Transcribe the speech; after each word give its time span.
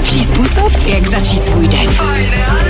nejlepší 0.00 0.24
způsob, 0.24 0.72
jak 0.86 1.06
začít 1.06 1.44
svůj 1.44 1.68
den. 1.68 2.69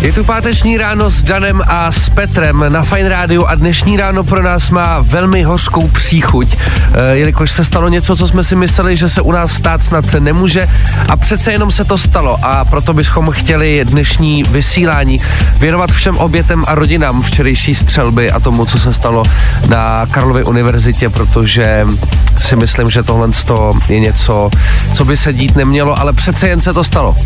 Je 0.00 0.12
tu 0.12 0.24
páteční 0.24 0.78
ráno 0.78 1.10
s 1.10 1.22
Danem 1.22 1.62
a 1.66 1.92
s 1.92 2.08
Petrem 2.08 2.64
na 2.68 2.82
Fine 2.82 3.08
Radio 3.08 3.44
a 3.44 3.54
dnešní 3.54 3.96
ráno 3.96 4.24
pro 4.24 4.42
nás 4.42 4.70
má 4.70 4.98
velmi 5.00 5.42
hořkou 5.42 5.88
příchuť, 5.88 6.56
e, 6.92 7.16
jelikož 7.16 7.50
se 7.50 7.64
stalo 7.64 7.88
něco, 7.88 8.16
co 8.16 8.28
jsme 8.28 8.44
si 8.44 8.56
mysleli, 8.56 8.96
že 8.96 9.08
se 9.08 9.22
u 9.22 9.32
nás 9.32 9.52
stát 9.52 9.82
snad 9.82 10.04
nemůže 10.18 10.68
a 11.08 11.16
přece 11.16 11.52
jenom 11.52 11.70
se 11.70 11.84
to 11.84 11.98
stalo 11.98 12.38
a 12.42 12.64
proto 12.64 12.94
bychom 12.94 13.30
chtěli 13.30 13.84
dnešní 13.84 14.42
vysílání 14.42 15.18
věnovat 15.58 15.90
všem 15.90 16.16
obětem 16.16 16.64
a 16.66 16.74
rodinám 16.74 17.22
včerejší 17.22 17.74
střelby 17.74 18.30
a 18.30 18.40
tomu, 18.40 18.66
co 18.66 18.78
se 18.78 18.92
stalo 18.92 19.22
na 19.68 20.06
Karlově 20.10 20.44
univerzitě, 20.44 21.10
protože 21.10 21.86
si 22.36 22.56
myslím, 22.56 22.90
že 22.90 23.02
tohle 23.02 23.28
je 23.88 24.00
něco, 24.00 24.50
co 24.92 25.04
by 25.04 25.16
se 25.16 25.32
dít 25.32 25.56
nemělo, 25.56 26.00
ale 26.00 26.12
přece 26.12 26.48
jen 26.48 26.60
se 26.60 26.72
to 26.72 26.84
stalo. 26.84 27.16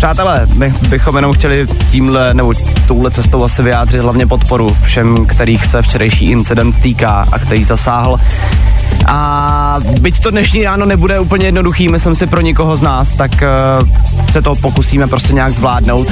Přátelé, 0.00 0.46
my 0.54 0.74
bychom 0.88 1.16
jenom 1.16 1.32
chtěli 1.32 1.66
tímhle 1.90 2.34
nebo 2.34 2.52
touhle 2.88 3.10
cestou 3.10 3.44
asi 3.44 3.62
vyjádřit 3.62 4.00
hlavně 4.00 4.26
podporu 4.26 4.76
všem, 4.82 5.26
kterých 5.26 5.66
se 5.66 5.82
včerejší 5.82 6.30
incident 6.30 6.76
týká 6.82 7.26
a 7.32 7.38
který 7.38 7.64
zasáhl. 7.64 8.20
A 9.06 9.76
byť 10.00 10.20
to 10.22 10.30
dnešní 10.30 10.64
ráno 10.64 10.86
nebude 10.86 11.20
úplně 11.20 11.46
jednoduchý, 11.46 11.88
myslím 11.88 12.14
si 12.14 12.26
pro 12.26 12.40
nikoho 12.40 12.76
z 12.76 12.82
nás, 12.82 13.14
tak 13.14 13.30
uh, 13.82 13.88
se 14.30 14.42
to 14.42 14.54
pokusíme 14.54 15.06
prostě 15.06 15.32
nějak 15.32 15.52
zvládnout. 15.52 16.08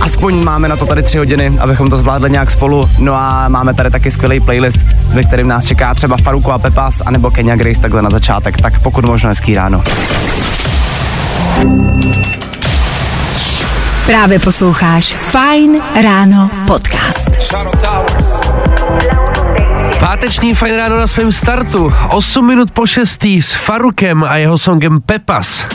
Aspoň 0.00 0.44
máme 0.44 0.68
na 0.68 0.76
to 0.76 0.86
tady 0.86 1.02
tři 1.02 1.18
hodiny, 1.18 1.52
abychom 1.58 1.90
to 1.90 1.96
zvládli 1.96 2.30
nějak 2.30 2.50
spolu. 2.50 2.90
No 2.98 3.14
a 3.14 3.48
máme 3.48 3.74
tady 3.74 3.90
taky 3.90 4.10
skvělý 4.10 4.40
playlist, 4.40 4.78
ve 5.08 5.22
kterém 5.22 5.48
nás 5.48 5.66
čeká 5.66 5.94
třeba 5.94 6.16
Faruko 6.16 6.52
a 6.52 6.58
Pepas, 6.58 7.02
anebo 7.06 7.30
Kenya 7.30 7.56
Grace 7.56 7.80
takhle 7.80 8.02
na 8.02 8.10
začátek. 8.10 8.56
Tak 8.56 8.80
pokud 8.80 9.04
možno 9.04 9.28
hezký 9.28 9.54
ráno. 9.54 9.82
Právě 14.06 14.38
posloucháš 14.38 15.14
Fine 15.14 15.78
Ráno 16.02 16.50
podcast. 16.66 17.30
Páteční 19.98 20.54
fajn 20.54 20.76
ráno 20.76 20.98
na 20.98 21.06
svém 21.06 21.32
startu. 21.32 21.92
8 22.10 22.46
minut 22.46 22.70
po 22.70 22.86
6. 22.86 23.24
s 23.24 23.52
Farukem 23.52 24.24
a 24.24 24.36
jeho 24.36 24.58
songem 24.58 25.00
Pepas. 25.00 25.66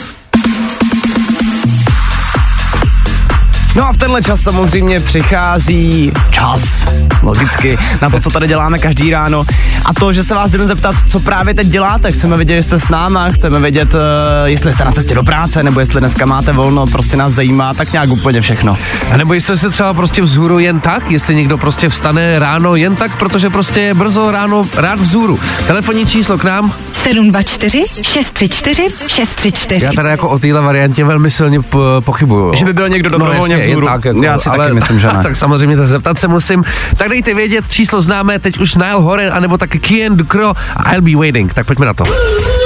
No 3.76 3.88
a 3.88 3.92
v 3.92 3.96
tenhle 3.96 4.22
čas 4.22 4.40
samozřejmě 4.40 5.00
přichází 5.00 6.12
čas, 6.30 6.84
logicky, 7.22 7.78
na 8.02 8.10
to, 8.10 8.20
co 8.20 8.30
tady 8.30 8.48
děláme 8.48 8.78
každý 8.78 9.10
ráno. 9.10 9.44
A 9.86 9.94
to, 9.94 10.12
že 10.12 10.24
se 10.24 10.34
vás 10.34 10.50
jdeme 10.50 10.66
zeptat, 10.66 10.94
co 11.08 11.20
právě 11.20 11.54
teď 11.54 11.66
děláte. 11.66 12.10
Chceme 12.10 12.36
vědět, 12.36 12.54
jestli 12.54 12.78
jste 12.78 12.86
s 12.86 12.90
náma, 12.90 13.28
chceme 13.28 13.60
vědět, 13.60 13.94
uh, 13.94 14.00
jestli 14.44 14.72
jste 14.72 14.84
na 14.84 14.92
cestě 14.92 15.14
do 15.14 15.22
práce, 15.22 15.62
nebo 15.62 15.80
jestli 15.80 16.00
dneska 16.00 16.26
máte 16.26 16.52
volno, 16.52 16.86
prostě 16.86 17.16
nás 17.16 17.32
zajímá, 17.32 17.74
tak 17.74 17.92
nějak 17.92 18.10
úplně 18.10 18.40
všechno. 18.40 18.78
A 19.12 19.16
nebo 19.16 19.34
jestli 19.34 19.56
jste 19.56 19.70
třeba 19.70 19.94
prostě 19.94 20.22
vzhůru 20.22 20.58
jen 20.58 20.80
tak, 20.80 21.10
jestli 21.10 21.34
někdo 21.34 21.58
prostě 21.58 21.88
vstane 21.88 22.38
ráno 22.38 22.76
jen 22.76 22.96
tak, 22.96 23.16
protože 23.18 23.50
prostě 23.50 23.80
je 23.80 23.94
brzo 23.94 24.30
ráno 24.30 24.66
rád 24.76 25.00
vzhůru. 25.00 25.38
Telefonní 25.66 26.06
číslo 26.06 26.38
k 26.38 26.44
nám 26.44 26.72
724 26.92 27.82
634 28.02 28.82
634. 29.06 29.86
Já 29.86 29.92
tady 29.92 30.08
jako 30.08 30.28
o 30.28 30.38
téhle 30.38 30.60
variantě 30.60 31.04
velmi 31.04 31.30
silně 31.30 31.60
pochybuju. 32.00 32.54
Že 32.54 32.64
by 32.64 32.72
byl 32.72 32.88
někdo 32.88 33.10
dobrovolně 33.10 33.56
no, 33.56 33.61
vzhůru. 33.68 33.86
Tak, 33.86 34.04
jako, 34.04 34.22
Já 34.22 34.38
si 34.38 34.48
ale, 34.48 34.64
taky 34.64 34.74
myslím, 34.74 34.98
že 34.98 35.06
ne. 35.06 35.18
tak 35.22 35.36
samozřejmě 35.36 35.76
to 35.76 35.86
zeptat 35.86 36.18
se 36.18 36.28
musím. 36.28 36.64
Tak 36.96 37.08
dejte 37.08 37.34
vědět, 37.34 37.64
číslo 37.68 38.00
známe, 38.00 38.38
teď 38.38 38.58
už 38.58 38.74
Nile 38.74 38.92
Horan, 38.92 39.32
anebo 39.32 39.58
taky 39.58 39.78
Kian 39.78 40.16
Dukro 40.16 40.52
a 40.76 40.92
I'll 40.92 41.02
be 41.02 41.16
waiting. 41.16 41.54
Tak 41.54 41.66
pojďme 41.66 41.86
na 41.86 41.94
to. 41.94 42.04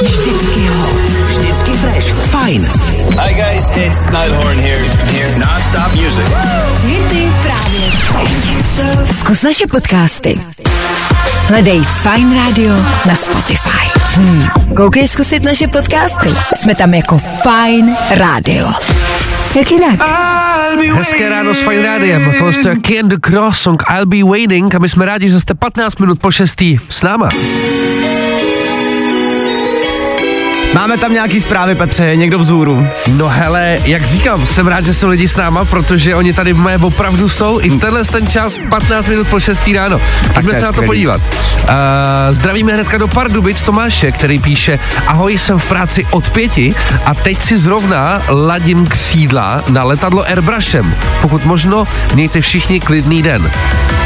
Vždycky 0.03 0.69
hot, 0.69 0.95
vždycky 1.29 1.71
fresh. 1.71 2.13
Fajn. 2.13 2.69
Hi 3.21 3.35
guys, 3.35 3.71
it's 3.77 4.07
Nile 4.07 4.37
Horan 4.37 4.59
here. 4.59 4.85
Here, 5.13 5.39
non-stop 5.39 5.95
music. 5.95 6.27
Hity 6.85 7.33
právě 7.43 7.87
Zkus 9.13 9.43
naše 9.43 9.67
podcasty. 9.67 10.39
Hledej 11.49 11.83
Fine 11.83 12.37
Radio 12.37 12.75
na 13.07 13.15
Spotify. 13.15 13.87
Hmm. 14.15 14.49
Koukej 14.77 15.09
zkusit 15.09 15.43
naše 15.43 15.69
podcasty. 15.69 16.35
Jsme 16.57 16.75
tam 16.75 16.95
jako 16.95 17.19
Fine 17.19 17.97
Radio. 18.19 18.73
Jak 19.55 19.71
jinak? 19.71 20.01
Hezké 20.83 21.29
ráno 21.29 21.55
s 21.55 21.63
Fine 21.63 21.83
Rádiem. 21.83 22.33
To 22.63 22.69
je 22.93 23.03
Dukro, 23.03 23.53
song 23.53 23.83
I'll 23.91 24.07
be 24.07 24.23
waiting 24.23 24.75
a 24.75 24.79
my 24.79 24.89
jsme 24.89 25.07
rádi, 25.07 25.29
že 25.29 25.41
jste 25.41 25.55
15 25.55 25.99
minut 25.99 26.21
po 26.21 26.31
6. 26.31 26.63
s 26.89 27.03
náma. 27.03 27.29
Máme 30.75 30.99
tam 30.99 31.13
nějaký 31.13 31.41
zprávy, 31.41 31.75
Petře, 31.75 32.05
je 32.05 32.17
někdo 32.17 32.39
vzhůru? 32.39 32.87
No 33.09 33.29
hele, 33.29 33.79
jak 33.85 34.07
říkám, 34.07 34.47
jsem 34.47 34.67
rád, 34.67 34.85
že 34.85 34.95
jsou 34.95 35.09
lidi 35.09 35.29
s 35.29 35.37
náma, 35.37 35.65
protože 35.65 36.15
oni 36.15 36.33
tady 36.33 36.53
v 36.53 36.59
mé 36.59 36.79
opravdu 36.79 37.29
jsou 37.29 37.61
i 37.61 37.71
v 37.71 37.81
tenhle 37.81 38.05
ten 38.05 38.27
čas 38.27 38.59
15 38.71 39.09
minut 39.09 39.29
po 39.29 39.41
6 39.41 39.69
ráno. 39.75 40.01
Pojďme 40.35 40.55
se 40.55 40.65
na 40.65 40.73
to 40.73 40.83
podívat. 40.83 41.21
Uh, 41.21 41.69
zdravíme 42.31 42.73
hnedka 42.73 42.99
do 42.99 43.09
Pardubic 43.09 43.63
Tomáše, 43.63 44.13
který 44.13 44.39
píše 44.39 44.79
Ahoj, 45.07 45.39
jsem 45.39 45.59
v 45.59 45.69
práci 45.69 46.07
od 46.11 46.31
pěti 46.31 46.75
a 47.05 47.15
teď 47.15 47.43
si 47.43 47.59
zrovna 47.59 48.23
ladím 48.29 48.87
křídla 48.87 49.65
na 49.69 49.83
letadlo 49.83 50.23
Airbrushem. 50.23 50.95
Pokud 51.23 51.45
možno, 51.45 51.89
mějte 52.15 52.41
všichni 52.41 52.81
klidný 52.81 53.23
den. 53.23 53.51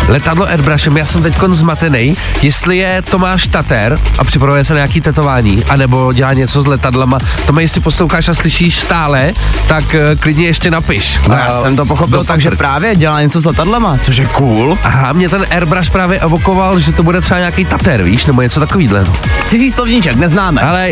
Letadlo 0.09 0.47
Airbrushem, 0.47 0.97
já 0.97 1.07
jsem 1.07 1.23
teď 1.23 1.35
zmatený, 1.47 2.17
jestli 2.43 2.77
je 2.77 3.03
Tomáš 3.03 3.47
Tater 3.47 3.99
a 4.19 4.25
připravuje 4.25 4.65
se 4.65 4.75
na 4.75 4.79
nějaký 4.79 5.01
tetování, 5.01 5.65
anebo 5.65 6.13
dělá 6.13 6.33
něco 6.33 6.50
s 6.53 6.67
letadlama. 6.67 7.19
To 7.47 7.61
jestli 7.61 7.81
posloucháš 7.81 8.29
a 8.29 8.35
slyšíš 8.35 8.81
stále, 8.81 9.33
tak 9.69 9.85
uh, 9.85 10.21
klidně 10.21 10.47
ještě 10.47 10.71
napiš. 10.71 11.21
No, 11.29 11.35
já 11.35 11.61
jsem 11.61 11.77
to 11.77 11.87
pochopil 11.87 12.25
tak, 12.25 12.41
že 12.41 12.51
právě 12.51 12.97
dělá 12.97 13.23
něco 13.23 13.41
s 13.41 13.45
letadlama, 13.45 13.99
což 14.05 14.17
je 14.17 14.27
cool. 14.27 14.79
Aha, 14.85 15.13
mě 15.13 15.29
ten 15.29 15.47
Airbrush 15.51 15.91
právě 15.91 16.21
evokoval, 16.21 16.81
že 16.81 16.93
to 16.93 17.03
bude 17.03 17.21
třeba 17.21 17.39
nějaký 17.39 17.65
Tater, 17.65 18.03
víš, 18.03 18.27
nebo 18.27 18.43
něco 18.43 18.61
takovýhle. 18.61 19.05
Cizí 19.47 19.71
slovníček, 19.71 20.17
neznáme. 20.17 20.61
Ale 20.61 20.91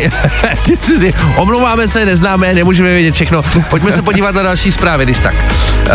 omlouváme 1.37 1.89
se, 1.89 2.05
neznáme, 2.05 2.55
nemůžeme 2.55 2.89
vědět 2.95 3.15
všechno. 3.15 3.43
Pojďme 3.71 3.93
se 3.93 4.03
podívat 4.03 4.35
na 4.35 4.43
další 4.43 4.73
zprávy, 4.73 5.05
když 5.05 5.19
tak. 5.19 5.35
Uh, 5.35 5.91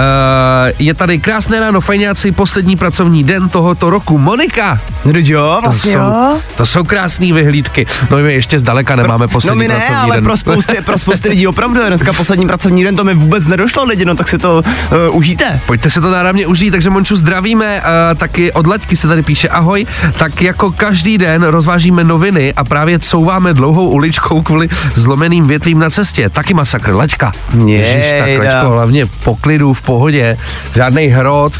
je 0.79 0.93
tady 0.93 1.19
krásné 1.19 1.59
ráno, 1.59 1.81
fajňáci, 1.81 2.31
poslední 2.31 2.75
pracovní 2.75 3.23
den 3.23 3.49
tohoto 3.49 3.89
roku. 3.89 4.17
Monika! 4.17 4.79
No 5.05 5.11
jo, 5.15 5.59
vlastně 5.63 5.93
to 5.93 5.97
jsou, 5.97 6.05
jo. 6.05 6.37
To 6.55 6.65
jsou 6.65 6.83
krásné 6.83 7.33
vyhlídky. 7.33 7.87
No 8.09 8.17
my 8.17 8.33
ještě 8.33 8.59
zdaleka 8.59 8.95
nemáme 8.95 9.27
poslední 9.27 9.52
no 9.55 9.59
my 9.59 9.67
ne, 9.67 9.75
pracovní 9.75 9.95
ale 9.95 10.15
den. 10.15 10.23
pro 10.23 10.37
spousty, 10.37 10.77
pro 10.85 10.97
spousty 10.97 11.29
lidí 11.29 11.47
opravdu 11.47 11.81
je 11.81 11.87
dneska 11.87 12.13
poslední 12.13 12.47
pracovní 12.47 12.83
den, 12.83 12.95
to 12.95 13.03
mi 13.03 13.13
vůbec 13.13 13.47
nedošlo 13.47 13.83
lidi, 13.83 14.05
no 14.05 14.15
tak 14.15 14.27
si 14.27 14.37
to 14.37 14.63
uh, 15.09 15.17
užijte. 15.17 15.59
Pojďte 15.65 15.89
se 15.89 16.01
to 16.01 16.11
náramně 16.11 16.47
užít, 16.47 16.71
takže 16.71 16.89
Monču 16.89 17.15
zdravíme, 17.15 17.81
uh, 17.81 18.17
taky 18.17 18.51
od 18.51 18.67
Laďky 18.67 18.97
se 18.97 19.07
tady 19.07 19.23
píše 19.23 19.49
ahoj, 19.49 19.85
tak 20.17 20.41
jako 20.41 20.71
každý 20.71 21.17
den 21.17 21.43
rozvážíme 21.43 22.03
noviny 22.03 22.53
a 22.53 22.63
právě 22.63 22.99
couváme 22.99 23.53
dlouhou 23.53 23.89
uličkou 23.89 24.41
kvůli 24.41 24.69
zlomeným 24.95 25.47
větvím 25.47 25.79
na 25.79 25.89
cestě. 25.89 26.29
Taky 26.29 26.53
masakr, 26.53 26.93
Laďka. 26.93 27.31
Ježiš, 27.65 28.13
tak 28.19 28.29
Laďko, 28.45 28.69
hlavně 28.69 29.05
poklidu, 29.05 29.73
v 29.73 29.81
pohodě, 29.81 30.37
žádný 30.75 31.07
hrot 31.07 31.53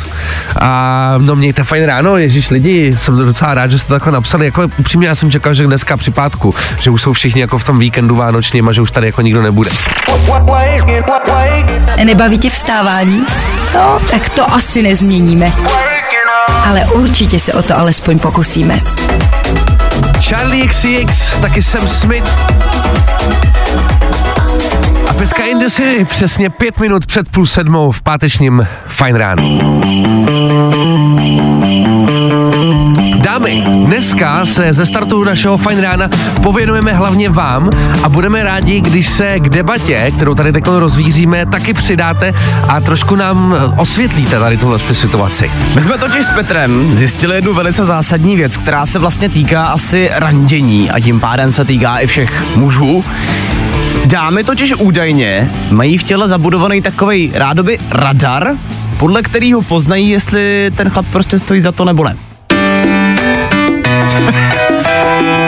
a 0.59 1.13
no 1.17 1.35
mějte 1.35 1.63
fajn 1.63 1.85
ráno, 1.85 2.17
Ježíš 2.17 2.49
lidi, 2.49 2.93
jsem 2.97 3.17
docela 3.17 3.53
rád, 3.53 3.71
že 3.71 3.79
jste 3.79 3.87
to 3.87 3.93
takhle 3.93 4.11
napsali, 4.11 4.45
jako 4.45 4.69
upřímně 4.77 5.07
já 5.07 5.15
jsem 5.15 5.31
čekal, 5.31 5.53
že 5.53 5.67
dneska 5.67 5.97
při 5.97 6.11
pátku, 6.11 6.55
že 6.81 6.89
už 6.89 7.01
jsou 7.01 7.13
všichni 7.13 7.41
jako 7.41 7.57
v 7.57 7.63
tom 7.63 7.79
víkendu 7.83 8.15
vánočním 8.15 8.69
a 8.69 8.73
že 8.73 8.81
už 8.81 8.91
tady 8.91 9.07
jako 9.07 9.21
nikdo 9.21 9.41
nebude. 9.41 9.71
Nebaví 12.03 12.37
tě 12.37 12.49
vstávání? 12.49 13.25
No, 13.75 13.99
tak 14.11 14.29
to 14.29 14.53
asi 14.53 14.81
nezměníme. 14.81 15.51
Ale 16.65 16.85
určitě 16.85 17.39
se 17.39 17.53
o 17.53 17.61
to 17.61 17.77
alespoň 17.77 18.19
pokusíme. 18.19 18.79
Charlie 20.21 20.67
XCX, 20.67 21.39
taky 21.41 21.63
Sam 21.63 21.87
Smith. 21.87 22.37
A 25.09 25.13
peska 25.13 25.43
in 25.43 25.59
the 25.59 25.69
City, 25.69 26.05
přesně 26.05 26.49
pět 26.49 26.79
minut 26.79 27.05
před 27.05 27.29
půl 27.29 27.45
sedmou 27.45 27.91
v 27.91 28.01
pátečním 28.01 28.67
Fine 28.87 29.19
ránu. 29.19 29.59
Dámy, 33.33 33.63
dneska 33.85 34.45
se 34.45 34.73
ze 34.73 34.85
startu 34.85 35.23
našeho 35.23 35.57
Fine 35.57 35.81
rána 35.81 36.09
pověnujeme 36.43 36.93
hlavně 36.93 37.29
vám 37.29 37.69
a 38.03 38.09
budeme 38.09 38.43
rádi, 38.43 38.81
když 38.81 39.07
se 39.07 39.39
k 39.39 39.49
debatě, 39.49 40.11
kterou 40.15 40.35
tady 40.35 40.51
teď 40.51 40.67
rozvíříme, 40.67 41.45
taky 41.45 41.73
přidáte 41.73 42.33
a 42.67 42.81
trošku 42.81 43.15
nám 43.15 43.55
osvětlíte 43.77 44.39
tady 44.39 44.57
tuhle 44.57 44.79
situaci. 44.79 45.51
My 45.75 45.81
jsme 45.81 45.97
totiž 45.97 46.25
s 46.25 46.29
Petrem 46.29 46.95
zjistili 46.95 47.35
jednu 47.35 47.53
velice 47.53 47.85
zásadní 47.85 48.35
věc, 48.35 48.57
která 48.57 48.85
se 48.85 48.99
vlastně 48.99 49.29
týká 49.29 49.65
asi 49.65 50.09
randění 50.13 50.91
a 50.91 50.99
tím 50.99 51.19
pádem 51.19 51.51
se 51.51 51.65
týká 51.65 51.97
i 51.97 52.07
všech 52.07 52.55
mužů. 52.55 53.05
Dámy 54.05 54.43
totiž 54.43 54.73
údajně 54.73 55.51
mají 55.71 55.97
v 55.97 56.03
těle 56.03 56.27
zabudovaný 56.27 56.81
takový 56.81 57.31
rádoby 57.33 57.79
radar, 57.89 58.51
podle 58.97 59.21
kterého 59.21 59.61
poznají, 59.61 60.09
jestli 60.09 60.71
ten 60.75 60.89
chlap 60.89 61.05
prostě 61.11 61.39
stojí 61.39 61.61
za 61.61 61.71
to 61.71 61.85
nebo 61.85 62.03
ne. 62.03 62.32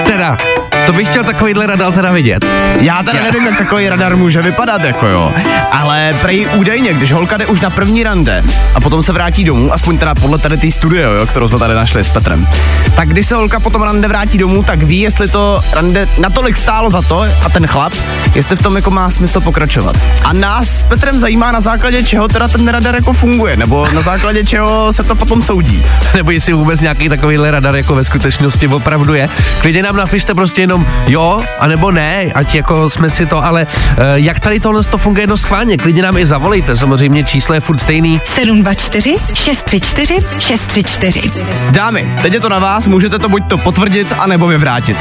Teda, 0.05 0.37
To 0.85 0.93
bych 0.93 1.07
chtěl 1.07 1.23
takovýhle 1.23 1.67
radar 1.67 1.93
teda 1.93 2.11
vidět. 2.11 2.45
Já 2.79 3.03
teda 3.03 3.23
nevím, 3.23 3.45
jak 3.45 3.57
takový 3.57 3.89
radar 3.89 4.15
může 4.15 4.41
vypadat, 4.41 4.81
jako 4.81 5.07
jo. 5.07 5.33
Ale 5.71 6.13
prej 6.21 6.47
údajně, 6.55 6.93
když 6.93 7.11
holka 7.11 7.37
jde 7.37 7.45
už 7.45 7.61
na 7.61 7.69
první 7.69 8.03
rande 8.03 8.43
a 8.75 8.79
potom 8.79 9.03
se 9.03 9.13
vrátí 9.13 9.43
domů, 9.43 9.73
aspoň 9.73 9.97
teda 9.97 10.15
podle 10.15 10.37
tady 10.37 10.57
té 10.57 10.71
studie, 10.71 11.03
jo, 11.03 11.27
kterou 11.27 11.47
jsme 11.47 11.59
tady 11.59 11.73
našli 11.73 12.03
s 12.03 12.09
Petrem, 12.09 12.47
tak 12.95 13.09
když 13.09 13.27
se 13.27 13.35
holka 13.35 13.59
potom 13.59 13.81
rande 13.81 14.07
vrátí 14.07 14.37
domů, 14.37 14.63
tak 14.63 14.83
ví, 14.83 14.99
jestli 14.99 15.27
to 15.27 15.61
rande 15.73 16.07
natolik 16.17 16.57
stálo 16.57 16.89
za 16.89 17.01
to 17.01 17.25
a 17.45 17.49
ten 17.49 17.67
chlap, 17.67 17.93
jestli 18.35 18.55
v 18.55 18.61
tom 18.61 18.75
jako 18.75 18.91
má 18.91 19.09
smysl 19.09 19.41
pokračovat. 19.41 19.95
A 20.23 20.33
nás 20.33 20.67
s 20.67 20.83
Petrem 20.83 21.19
zajímá 21.19 21.51
na 21.51 21.59
základě 21.59 22.03
čeho 22.03 22.27
teda 22.27 22.47
ten 22.47 22.67
radar 22.67 22.95
jako 22.95 23.13
funguje, 23.13 23.57
nebo 23.57 23.87
na 23.93 24.01
základě 24.01 24.43
čeho 24.43 24.93
se 24.93 25.03
to 25.03 25.15
potom 25.15 25.43
soudí. 25.43 25.85
Nebo 26.15 26.31
jestli 26.31 26.53
vůbec 26.53 26.81
nějaký 26.81 27.09
takovýhle 27.09 27.51
radar 27.51 27.75
jako 27.75 27.95
ve 27.95 28.03
skutečnosti 28.03 28.67
opravdu 28.67 29.13
je. 29.13 29.29
Klidně 29.61 29.83
nám 29.83 29.95
napište 29.95 30.33
prostě 30.33 30.61
jenom 30.61 30.74
jo, 31.07 31.41
anebo 31.59 31.91
ne, 31.91 32.31
ať 32.35 32.55
jako 32.55 32.89
jsme 32.89 33.09
si 33.09 33.25
to, 33.25 33.45
ale 33.45 33.67
uh, 33.67 34.03
jak 34.15 34.39
tady 34.39 34.59
tohle 34.59 34.83
to 34.83 34.97
funguje 34.97 35.23
jedno 35.23 35.37
schválně, 35.37 35.77
klidně 35.77 36.01
nám 36.01 36.17
i 36.17 36.25
zavolejte, 36.25 36.75
samozřejmě 36.75 37.23
číslo 37.23 37.55
je 37.55 37.61
furt 37.61 37.77
stejný. 37.77 38.21
724 38.23 39.15
634 39.33 40.15
634. 40.39 41.31
Dámy, 41.71 42.15
teď 42.21 42.33
je 42.33 42.39
to 42.39 42.49
na 42.49 42.59
vás, 42.59 42.87
můžete 42.87 43.19
to 43.19 43.29
buď 43.29 43.43
to 43.47 43.57
potvrdit, 43.57 44.13
anebo 44.19 44.47
vyvrátit. 44.47 44.97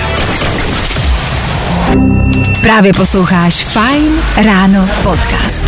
Právě 2.62 2.92
posloucháš 2.92 3.64
Fine 3.64 4.22
Ráno 4.44 4.88
podcast. 5.02 5.64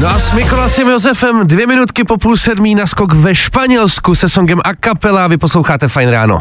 No 0.00 0.08
a 0.08 0.18
s 0.18 0.32
Mikolasem 0.32 0.88
Josefem 0.88 1.46
dvě 1.46 1.66
minutky 1.66 2.04
po 2.04 2.16
půl 2.16 2.36
sedmí 2.36 2.74
na 2.74 2.86
skok 2.86 3.12
ve 3.12 3.34
Španělsku 3.34 4.14
se 4.14 4.28
songem 4.28 4.60
A 4.64 4.70
Capella. 4.84 5.26
Vy 5.26 5.36
posloucháte 5.36 5.88
Fajn 5.88 6.08
ráno. 6.08 6.38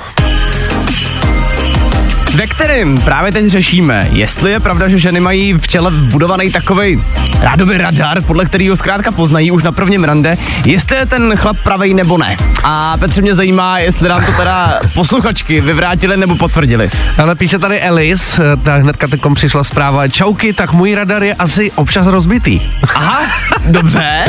Ve 2.35 2.47
kterým 2.47 3.01
právě 3.01 3.31
teď 3.31 3.47
řešíme, 3.47 4.09
jestli 4.11 4.51
je 4.51 4.59
pravda, 4.59 4.87
že 4.87 4.99
ženy 4.99 5.19
mají 5.19 5.53
v 5.53 5.67
těle 5.67 5.91
vbudovaný 5.91 6.51
takový 6.51 7.03
rádoby 7.41 7.77
radar, 7.77 8.21
podle 8.21 8.45
kterého 8.45 8.75
zkrátka 8.75 9.11
poznají 9.11 9.51
už 9.51 9.63
na 9.63 9.71
prvním 9.71 10.03
rande, 10.03 10.37
jestli 10.65 10.97
je 10.97 11.05
ten 11.05 11.33
chlap 11.35 11.57
pravej 11.63 11.93
nebo 11.93 12.17
ne. 12.17 12.37
A 12.63 12.97
Petře 12.97 13.21
mě 13.21 13.35
zajímá, 13.35 13.79
jestli 13.79 14.09
nám 14.09 14.25
to 14.25 14.31
teda 14.31 14.79
posluchačky 14.93 15.61
vyvrátili 15.61 16.17
nebo 16.17 16.35
potvrdili. 16.35 16.89
Ale 17.17 17.35
píše 17.35 17.59
tady 17.59 17.79
Elis, 17.79 18.39
tak 18.63 18.83
hnedka 18.83 19.07
teď 19.07 19.21
přišla 19.33 19.63
zpráva. 19.63 20.07
Čauky, 20.07 20.53
tak 20.53 20.73
můj 20.73 20.95
radar 20.95 21.23
je 21.23 21.33
asi 21.33 21.71
občas 21.71 22.07
rozbitý. 22.07 22.61
Aha, 22.95 23.21
dobře. 23.65 24.25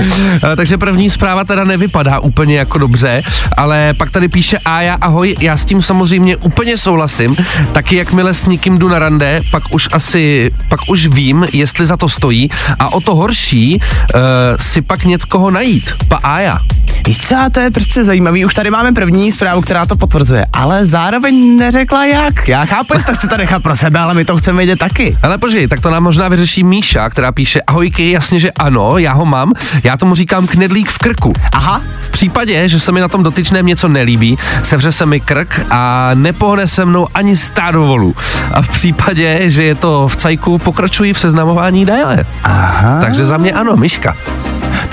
Takže 0.56 0.79
první 0.79 1.11
zpráva 1.11 1.44
teda 1.44 1.64
nevypadá 1.64 2.19
úplně 2.20 2.59
jako 2.59 2.79
dobře, 2.79 3.23
ale 3.56 3.94
pak 3.94 4.11
tady 4.11 4.29
píše 4.29 4.59
Aja, 4.64 4.97
ahoj, 5.00 5.37
já 5.41 5.56
s 5.56 5.64
tím 5.64 5.82
samozřejmě 5.82 6.37
úplně 6.37 6.76
souhlasím, 6.76 7.37
taky 7.73 7.95
jakmile 7.96 8.34
s 8.34 8.46
někým 8.46 8.78
jdu 8.78 8.88
na 8.88 8.98
rande, 8.98 9.40
pak 9.50 9.62
už 9.70 9.88
asi, 9.93 10.50
pak 10.69 10.81
už 10.88 11.06
vím, 11.06 11.46
jestli 11.52 11.87
za 11.87 11.96
to 11.96 12.08
stojí 12.08 12.50
a 12.78 12.93
o 12.93 13.00
to 13.00 13.14
horší 13.14 13.81
uh, 13.81 14.20
si 14.58 14.82
pak 14.82 15.04
někoho 15.04 15.50
najít. 15.50 15.93
Pa 16.08 16.16
Aja. 16.16 16.58
Víš 17.06 17.19
co, 17.19 17.37
to 17.52 17.60
je 17.60 17.70
prostě 17.70 18.04
zajímavý, 18.04 18.44
už 18.44 18.54
tady 18.54 18.70
máme 18.70 18.93
první 18.93 19.32
zprávu, 19.32 19.60
která 19.60 19.87
to 19.87 19.96
potvrzuje, 19.96 20.46
ale 20.52 20.87
zároveň 20.87 21.56
neřekla 21.56 22.04
jak. 22.04 22.48
Já 22.48 22.64
chápu, 22.64 22.94
jestli 22.94 23.06
to 23.06 23.14
chcete 23.14 23.38
nechat 23.38 23.62
pro 23.62 23.76
sebe, 23.76 23.98
ale 23.98 24.14
my 24.14 24.25
to 24.25 24.37
chceme 24.37 24.56
vědět 24.56 24.78
taky. 24.78 25.16
Ale 25.22 25.38
počkej, 25.38 25.69
tak 25.69 25.81
to 25.81 25.90
nám 25.90 26.02
možná 26.02 26.28
vyřeší 26.28 26.64
Míša, 26.64 27.10
která 27.10 27.32
píše, 27.32 27.60
ahojky, 27.62 28.10
jasně, 28.10 28.40
že 28.40 28.50
ano, 28.50 28.98
já 28.98 29.12
ho 29.12 29.26
mám, 29.26 29.52
já 29.84 29.96
tomu 29.96 30.14
říkám 30.14 30.46
knedlík 30.46 30.88
v 30.88 30.98
krku. 30.98 31.32
Aha. 31.52 31.82
V 32.02 32.10
případě, 32.10 32.69
že 32.69 32.81
se 32.81 32.93
mi 32.93 33.00
na 33.00 33.08
tom 33.08 33.22
dotyčném 33.22 33.66
něco 33.66 33.88
nelíbí, 33.88 34.38
sevře 34.62 34.92
se 34.92 35.06
mi 35.06 35.20
krk 35.20 35.60
a 35.70 36.10
nepohne 36.14 36.66
se 36.66 36.84
mnou 36.84 37.06
ani 37.14 37.37
stádo 37.37 37.82
volů. 37.82 38.14
A 38.52 38.62
v 38.62 38.69
případě, 38.69 39.50
že 39.50 39.62
je 39.62 39.75
to 39.75 40.08
v 40.08 40.16
cajku, 40.16 40.58
pokračuji 40.58 41.12
v 41.12 41.19
seznamování 41.19 41.84
déle. 41.84 42.26
Aha. 42.44 43.00
Takže 43.00 43.26
za 43.26 43.37
mě 43.37 43.52
ano, 43.52 43.76
Myška. 43.76 44.16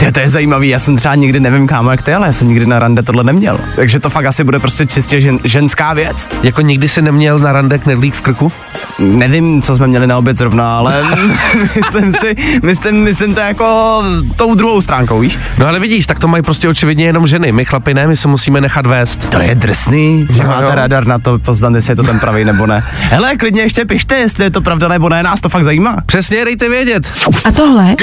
Ty, 0.05 0.11
to 0.11 0.19
je 0.19 0.29
zajímavý, 0.29 0.69
já 0.69 0.79
jsem 0.79 0.97
třeba 0.97 1.15
nikdy 1.15 1.39
nevím, 1.39 1.67
kámo, 1.67 1.91
jak 1.91 2.01
ty, 2.01 2.13
ale 2.13 2.27
já 2.27 2.33
jsem 2.33 2.47
nikdy 2.47 2.65
na 2.65 2.79
rande 2.79 3.03
tohle 3.03 3.23
neměl. 3.23 3.59
Takže 3.75 3.99
to 3.99 4.09
fakt 4.09 4.25
asi 4.25 4.43
bude 4.43 4.59
prostě 4.59 4.85
čistě 4.85 5.21
žen, 5.21 5.39
ženská 5.43 5.93
věc. 5.93 6.29
Jako 6.43 6.61
nikdy 6.61 6.89
si 6.89 7.01
neměl 7.01 7.39
na 7.39 7.51
rande 7.53 7.77
knedlík 7.77 8.13
v 8.15 8.21
krku? 8.21 8.51
Nevím, 8.99 9.61
co 9.61 9.75
jsme 9.75 9.87
měli 9.87 10.07
na 10.07 10.17
oběd 10.17 10.37
zrovna, 10.37 10.77
ale 10.77 11.03
myslím 11.75 12.11
si, 12.13 12.35
myslím, 12.63 12.95
myslím 13.03 13.33
to 13.33 13.39
jako 13.39 14.01
tou 14.35 14.55
druhou 14.55 14.81
stránkou, 14.81 15.19
víš? 15.19 15.39
No 15.57 15.67
ale 15.67 15.79
vidíš, 15.79 16.05
tak 16.07 16.19
to 16.19 16.27
mají 16.27 16.43
prostě 16.43 16.69
očividně 16.69 17.05
jenom 17.05 17.27
ženy. 17.27 17.51
My 17.51 17.65
chlapi 17.65 17.93
ne, 17.93 18.07
my 18.07 18.15
se 18.15 18.27
musíme 18.27 18.61
nechat 18.61 18.85
vést. 18.85 19.29
To 19.29 19.41
je 19.41 19.55
drsný, 19.55 20.27
že 20.33 20.41
Jo, 20.41 20.47
máte 20.47 20.63
jo. 20.63 20.71
radar 20.73 21.07
na 21.07 21.19
to 21.19 21.39
poznat, 21.39 21.75
jestli 21.75 21.91
je 21.91 21.95
to 21.95 22.03
ten 22.03 22.19
pravý 22.19 22.45
nebo 22.45 22.67
ne. 22.67 22.83
Hele, 22.99 23.35
klidně 23.37 23.61
ještě 23.61 23.85
pište, 23.85 24.15
jestli 24.15 24.43
je 24.43 24.51
to 24.51 24.61
pravda 24.61 24.87
nebo 24.87 25.09
ne, 25.09 25.23
nás 25.23 25.41
to 25.41 25.49
fakt 25.49 25.63
zajímá. 25.63 25.97
Přesně, 26.05 26.45
dejte 26.45 26.69
vědět. 26.69 27.03
A 27.45 27.51
tohle 27.51 27.95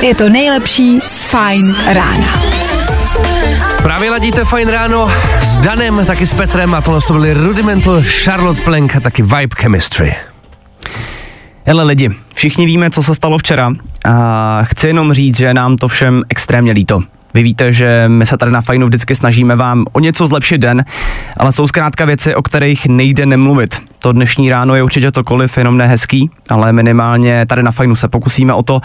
je 0.00 0.14
to 0.14 0.28
nejlepší 0.28 0.83
z 1.00 1.24
Fine 1.24 1.94
Rána. 1.94 2.42
Právě 3.82 4.10
ladíte 4.10 4.44
fajn 4.44 4.68
ráno 4.68 5.12
s 5.40 5.56
Danem, 5.56 6.06
taky 6.06 6.26
s 6.26 6.34
Petrem 6.34 6.74
a 6.74 6.80
tohle 6.80 7.00
to 7.00 7.12
byly 7.12 7.34
Rudimental, 7.34 8.02
Charlotte 8.24 8.62
Plank 8.62 8.96
a 8.96 9.00
taky 9.00 9.22
Vibe 9.22 9.56
Chemistry. 9.56 10.14
Hele 11.64 11.84
lidi, 11.84 12.10
všichni 12.34 12.66
víme, 12.66 12.90
co 12.90 13.02
se 13.02 13.14
stalo 13.14 13.38
včera 13.38 13.72
a 14.04 14.60
chci 14.64 14.86
jenom 14.86 15.12
říct, 15.12 15.36
že 15.36 15.54
nám 15.54 15.76
to 15.76 15.88
všem 15.88 16.22
extrémně 16.28 16.72
líto. 16.72 17.00
Vy 17.34 17.42
víte, 17.42 17.72
že 17.72 18.04
my 18.08 18.26
se 18.26 18.36
tady 18.36 18.52
na 18.52 18.62
Fajnu 18.62 18.86
vždycky 18.86 19.14
snažíme 19.14 19.56
vám 19.56 19.84
o 19.92 20.00
něco 20.00 20.26
zlepšit 20.26 20.58
den, 20.58 20.84
ale 21.36 21.52
jsou 21.52 21.66
zkrátka 21.66 22.04
věci, 22.04 22.34
o 22.34 22.42
kterých 22.42 22.86
nejde 22.86 23.26
nemluvit. 23.26 23.82
To 23.98 24.12
dnešní 24.12 24.50
ráno 24.50 24.74
je 24.74 24.82
určitě 24.82 25.12
cokoliv, 25.12 25.58
jenom 25.58 25.76
ne 25.76 25.86
hezký, 25.86 26.30
ale 26.50 26.72
minimálně 26.72 27.46
tady 27.46 27.62
na 27.62 27.70
Fajnu 27.70 27.96
se 27.96 28.08
pokusíme 28.08 28.54
o 28.54 28.62
to, 28.62 28.80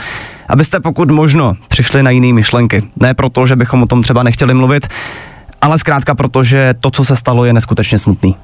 abyste 0.47 0.79
pokud 0.79 1.11
možno 1.11 1.55
přišli 1.67 2.03
na 2.03 2.11
jiné 2.11 2.33
myšlenky. 2.33 2.83
Ne 2.95 3.13
proto, 3.13 3.45
že 3.45 3.55
bychom 3.55 3.83
o 3.83 3.85
tom 3.85 4.01
třeba 4.01 4.23
nechtěli 4.23 4.53
mluvit, 4.53 4.87
ale 5.61 5.77
zkrátka 5.77 6.15
proto, 6.15 6.43
že 6.43 6.73
to, 6.79 6.91
co 6.91 7.05
se 7.05 7.15
stalo, 7.15 7.45
je 7.45 7.53
neskutečně 7.53 7.97
smutný. 7.97 8.35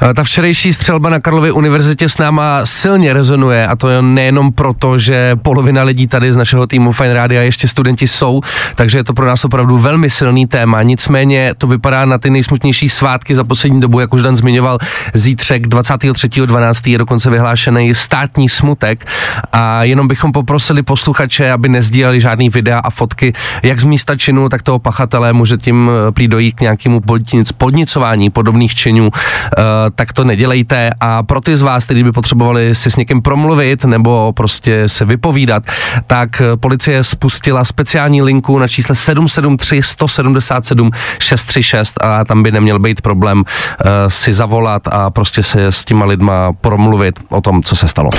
Eh, 0.00 0.14
Ta 0.14 0.24
včerejší 0.24 0.72
střelba 0.72 1.10
na 1.10 1.20
Karlově 1.20 1.52
univerzitě 1.52 2.08
s 2.08 2.18
náma 2.18 2.60
silně 2.66 3.12
rezonuje 3.12 3.66
a 3.66 3.76
to 3.76 3.88
je 3.88 4.02
nejenom 4.02 4.52
proto, 4.52 4.98
že 4.98 5.36
polovina 5.36 5.82
lidí 5.82 6.06
tady 6.06 6.32
z 6.32 6.36
našeho 6.36 6.66
týmu 6.66 6.92
Fine 6.92 7.14
Rádia 7.14 7.42
ještě 7.42 7.68
studenti 7.68 8.08
jsou, 8.08 8.40
takže 8.74 8.98
je 8.98 9.04
to 9.04 9.14
pro 9.14 9.26
nás 9.26 9.44
opravdu 9.44 9.78
velmi 9.78 10.10
silný 10.10 10.46
téma. 10.46 10.82
Nicméně 10.82 11.54
to 11.58 11.66
vypadá 11.66 12.04
na 12.04 12.18
ty 12.18 12.30
nejsmutnější 12.30 12.88
svátky 12.88 13.34
za 13.34 13.44
poslední 13.44 13.80
dobu, 13.80 14.00
jak 14.00 14.14
už 14.14 14.22
Dan 14.22 14.36
zmiňoval, 14.36 14.78
zítřek 15.14 15.66
23.12. 15.66 16.90
je 16.90 16.98
dokonce 16.98 17.30
vyhlášený 17.30 17.94
státní 17.94 18.48
smutek 18.48 19.06
a 19.52 19.84
jenom 19.84 20.08
bychom 20.08 20.32
poprosili 20.32 20.82
posluchače, 20.82 21.52
aby 21.52 21.68
nezdíleli 21.68 22.20
žádný 22.20 22.48
videa 22.48 22.78
a 22.78 22.90
fotky, 22.90 23.32
jak 23.62 23.80
z 23.80 23.84
místa 23.84 24.16
činu, 24.16 24.48
tak 24.48 24.62
toho 24.62 24.78
pachatele 24.78 25.32
může 25.32 25.56
tím 25.56 25.90
eh, 26.08 26.12
prý 26.12 26.28
dojít 26.28 26.56
k 26.56 26.60
nějakému 26.60 27.00
podnic, 27.00 27.52
podnicování 27.52 28.30
podobných 28.30 28.74
činů, 28.74 29.10
eh, 29.14 29.83
tak 29.94 30.12
to 30.12 30.24
nedělejte 30.24 30.90
a 31.00 31.22
pro 31.22 31.40
ty 31.40 31.56
z 31.56 31.62
vás, 31.62 31.84
kteří 31.84 32.04
by 32.04 32.12
potřebovali 32.12 32.74
si 32.74 32.90
s 32.90 32.96
někým 32.96 33.22
promluvit 33.22 33.84
nebo 33.84 34.32
prostě 34.36 34.88
se 34.88 35.04
vypovídat, 35.04 35.62
tak 36.06 36.40
eh, 36.40 36.56
policie 36.56 37.04
spustila 37.04 37.64
speciální 37.64 38.22
linku 38.22 38.58
na 38.58 38.68
čísle 38.68 38.94
773 38.94 39.82
177 39.82 40.90
636 41.18 42.02
a 42.02 42.24
tam 42.24 42.42
by 42.42 42.52
neměl 42.52 42.78
být 42.78 43.00
problém 43.00 43.44
eh, 43.46 43.84
si 44.08 44.32
zavolat 44.32 44.82
a 44.88 45.10
prostě 45.10 45.42
se 45.42 45.66
s 45.66 45.84
těma 45.84 46.04
lidma 46.04 46.52
promluvit 46.52 47.20
o 47.28 47.40
tom, 47.40 47.62
co 47.62 47.76
se 47.76 47.88
stalo. 47.88 48.10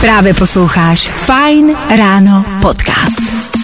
Právě 0.00 0.34
posloucháš 0.34 1.08
Fine 1.08 1.74
Ráno 1.96 2.44
podcast. 2.62 3.61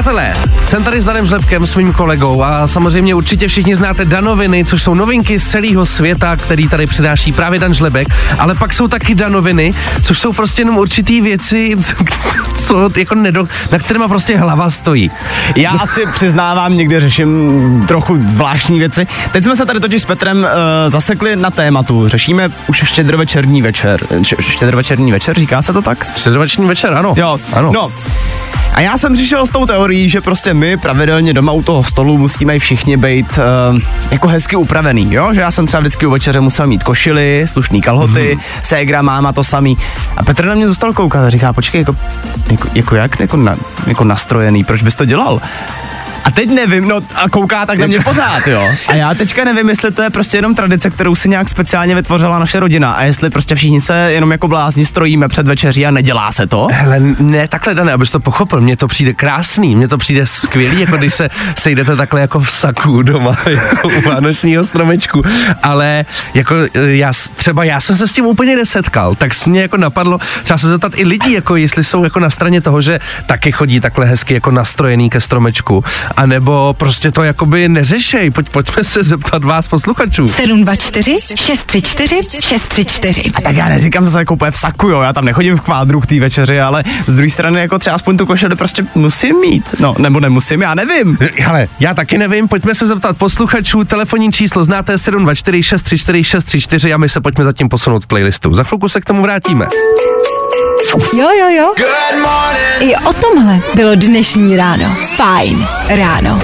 Přátelé, 0.00 0.34
jsem 0.64 0.84
tady 0.84 1.02
s 1.02 1.04
Danem 1.04 1.26
Žlepkem, 1.26 1.66
s 1.66 1.76
mým 1.76 1.92
kolegou 1.92 2.42
a 2.42 2.68
samozřejmě 2.68 3.14
určitě 3.14 3.48
všichni 3.48 3.76
znáte 3.76 4.04
Danoviny, 4.04 4.64
což 4.64 4.82
jsou 4.82 4.94
novinky 4.94 5.40
z 5.40 5.48
celého 5.48 5.86
světa, 5.86 6.36
který 6.36 6.68
tady 6.68 6.86
přináší 6.86 7.32
právě 7.32 7.58
Dan 7.58 7.74
Žlebek, 7.74 8.08
ale 8.38 8.54
pak 8.54 8.74
jsou 8.74 8.88
taky 8.88 9.14
Danoviny, 9.14 9.72
což 10.02 10.18
jsou 10.18 10.32
prostě 10.32 10.60
jenom 10.60 10.78
určitý 10.78 11.20
věci, 11.20 11.76
co, 11.80 11.94
co 12.56 12.90
jako 12.96 13.14
nedo, 13.14 13.48
na 13.72 13.78
kterýma 13.78 14.08
prostě 14.08 14.36
hlava 14.36 14.70
stojí. 14.70 15.10
Já 15.56 15.70
asi 15.70 16.06
přiznávám, 16.12 16.76
někdy 16.76 17.00
řeším 17.00 17.84
trochu 17.88 18.18
zvláštní 18.28 18.78
věci. 18.78 19.06
Teď 19.32 19.44
jsme 19.44 19.56
se 19.56 19.66
tady 19.66 19.80
totiž 19.80 20.02
s 20.02 20.04
Petrem 20.04 20.38
uh, 20.38 20.46
zasekli 20.88 21.36
na 21.36 21.50
tématu. 21.50 22.08
Řešíme 22.08 22.48
už 22.66 22.82
štědrovečerní 22.84 23.62
večer. 23.62 24.00
Štědrovečerní 24.40 25.12
večer, 25.12 25.36
říká 25.36 25.62
se 25.62 25.72
to 25.72 25.82
tak? 25.82 26.06
Středovační 26.16 26.66
večer, 26.66 26.92
ano. 26.92 27.14
Jo, 27.16 27.38
ano. 27.52 27.72
No. 27.72 27.92
A 28.74 28.80
já 28.80 28.98
jsem 28.98 29.14
přišel 29.14 29.46
s 29.46 29.50
tou 29.50 29.66
teorií, 29.66 30.08
že 30.08 30.20
prostě 30.20 30.54
my 30.54 30.76
pravidelně 30.76 31.32
doma 31.32 31.52
u 31.52 31.62
toho 31.62 31.84
stolu 31.84 32.18
musíme 32.18 32.58
všichni 32.58 32.96
být 32.96 33.38
uh, 33.72 33.80
jako 34.10 34.28
hezky 34.28 34.56
upravený, 34.56 35.14
jo? 35.14 35.32
Že 35.32 35.40
já 35.40 35.50
jsem 35.50 35.66
třeba 35.66 35.80
vždycky 35.80 36.06
u 36.06 36.10
večeře 36.10 36.40
musel 36.40 36.66
mít 36.66 36.82
košily, 36.82 37.44
slušný 37.46 37.82
kalhoty, 37.82 38.36
mm-hmm. 38.36 38.60
ségra, 38.62 39.02
máma 39.02 39.32
to 39.32 39.44
samý. 39.44 39.76
A 40.16 40.24
Petr 40.24 40.44
na 40.44 40.54
mě 40.54 40.68
zůstal 40.68 40.92
koukat 40.92 41.24
a 41.24 41.30
říká, 41.30 41.52
počkej, 41.52 41.78
jako, 41.78 41.96
jako, 42.50 42.68
jako 42.74 42.96
jak, 42.96 43.20
jako, 43.20 43.36
na, 43.36 43.56
jako 43.86 44.04
nastrojený, 44.04 44.64
proč 44.64 44.82
bys 44.82 44.94
to 44.94 45.04
dělal? 45.04 45.40
A 46.24 46.30
teď 46.30 46.50
nevím, 46.50 46.88
no 46.88 47.00
a 47.14 47.28
kouká 47.28 47.66
tak 47.66 47.78
na 47.78 47.86
mě 47.86 48.00
pořád, 48.00 48.46
jo. 48.46 48.68
A 48.88 48.94
já 48.94 49.14
teďka 49.14 49.44
nevím, 49.44 49.68
jestli 49.68 49.90
to 49.92 50.02
je 50.02 50.10
prostě 50.10 50.38
jenom 50.38 50.54
tradice, 50.54 50.90
kterou 50.90 51.14
si 51.14 51.28
nějak 51.28 51.48
speciálně 51.48 51.94
vytvořila 51.94 52.38
naše 52.38 52.60
rodina 52.60 52.92
a 52.92 53.02
jestli 53.02 53.30
prostě 53.30 53.54
všichni 53.54 53.80
se 53.80 53.94
jenom 53.94 54.32
jako 54.32 54.48
blázni 54.48 54.84
strojíme 54.84 55.28
před 55.28 55.46
večeří 55.46 55.86
a 55.86 55.90
nedělá 55.90 56.32
se 56.32 56.46
to. 56.46 56.68
Hele, 56.72 57.00
ne, 57.18 57.48
takhle 57.48 57.74
Dané, 57.74 57.92
abys 57.92 58.10
to 58.10 58.20
pochopil, 58.20 58.60
mně 58.60 58.76
to 58.76 58.88
přijde 58.88 59.14
krásný, 59.14 59.76
mně 59.76 59.88
to 59.88 59.98
přijde 59.98 60.26
skvělý, 60.26 60.80
jako 60.80 60.96
když 60.96 61.14
se 61.14 61.28
sejdete 61.56 61.96
takhle 61.96 62.20
jako 62.20 62.40
v 62.40 62.50
saku 62.50 63.02
doma, 63.02 63.36
jako 63.46 63.88
u 63.88 64.00
vánočního 64.00 64.64
stromečku, 64.64 65.22
ale 65.62 66.04
jako 66.34 66.54
já, 66.74 67.12
třeba 67.36 67.64
já 67.64 67.80
jsem 67.80 67.96
se 67.96 68.06
s 68.06 68.12
tím 68.12 68.26
úplně 68.26 68.56
nesetkal, 68.56 69.14
tak 69.14 69.46
mě 69.46 69.62
jako 69.62 69.76
napadlo 69.76 70.18
třeba 70.42 70.58
se 70.58 70.68
zeptat 70.68 70.92
i 70.96 71.04
lidí, 71.04 71.32
jako 71.32 71.56
jestli 71.56 71.84
jsou 71.84 72.04
jako 72.04 72.20
na 72.20 72.30
straně 72.30 72.60
toho, 72.60 72.80
že 72.80 73.00
taky 73.26 73.52
chodí 73.52 73.80
takhle 73.80 74.06
hezky 74.06 74.34
jako 74.34 74.50
nastrojený 74.50 75.10
ke 75.10 75.20
stromečku, 75.20 75.84
anebo 76.16 76.74
prostě 76.78 77.10
to 77.10 77.22
jakoby 77.22 77.68
neřešej, 77.68 78.30
Pojď, 78.30 78.48
pojďme 78.48 78.84
se 78.84 79.04
zeptat 79.04 79.44
vás 79.44 79.68
posluchačů. 79.68 80.28
724 80.28 81.16
634 81.36 82.20
634. 82.40 83.30
Tak 83.42 83.56
já 83.56 83.68
neříkám 83.68 84.04
zase 84.04 84.18
jako 84.18 84.34
úplně 84.34 84.50
v 84.50 84.58
saku, 84.58 84.88
jo, 84.88 85.00
já 85.00 85.12
tam 85.12 85.24
nechodím 85.24 85.56
v 85.56 85.60
kvádru 85.60 86.00
k 86.00 86.06
té 86.06 86.20
večeři, 86.20 86.60
ale 86.60 86.84
z 87.06 87.14
druhé 87.14 87.30
strany 87.30 87.60
jako 87.60 87.78
třeba 87.78 87.94
aspoň 87.94 88.16
tu 88.16 88.26
košeli 88.26 88.56
prostě 88.56 88.84
musím 88.94 89.40
mít, 89.40 89.74
no, 89.78 89.94
nebo 89.98 90.20
nemusím, 90.20 90.62
já 90.62 90.74
nevím. 90.74 91.18
Hele, 91.38 91.66
já 91.80 91.94
taky 91.94 92.18
nevím, 92.18 92.48
pojďme 92.48 92.74
se 92.74 92.86
zeptat 92.86 93.16
posluchačů, 93.16 93.84
telefonní 93.84 94.32
číslo 94.32 94.64
znáte 94.64 94.98
724 94.98 95.62
634 95.62 96.24
634 96.24 96.94
a 96.94 96.96
my 96.96 97.08
se 97.08 97.20
pojďme 97.20 97.44
zatím 97.44 97.68
posunout 97.68 98.04
v 98.04 98.06
playlistu. 98.06 98.54
Za 98.54 98.64
chvilku 98.64 98.88
se 98.88 99.00
k 99.00 99.04
tomu 99.04 99.22
vrátíme. 99.22 99.66
Jo, 101.12 101.28
jo, 101.40 101.48
jo. 101.48 101.74
Good 101.76 102.22
morning. 102.22 102.80
I 102.80 102.96
o 102.96 103.12
tomhle 103.12 103.60
bylo 103.74 103.94
dnešní 103.94 104.56
ráno. 104.56 104.96
Fajn 105.16 105.66
ráno. 105.88 106.40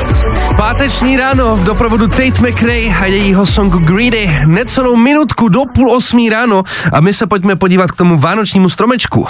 Páteční 0.57 1.17
ráno 1.17 1.57
v 1.57 1.65
doprovodu 1.65 2.07
Tate 2.07 2.43
McRae 2.43 2.95
a 3.01 3.05
jejího 3.07 3.47
songu 3.47 3.79
Greedy. 3.79 4.39
Necelou 4.47 4.97
minutku 4.97 5.49
do 5.49 5.65
půl 5.75 5.91
osmí 5.93 6.31
ráno 6.31 6.63
a 6.93 7.01
my 7.01 7.15
se 7.15 7.27
pojďme 7.27 7.57
podívat 7.57 7.91
k 7.91 7.97
tomu 7.97 8.19
vánočnímu 8.19 8.69
stromečku. 8.69 9.29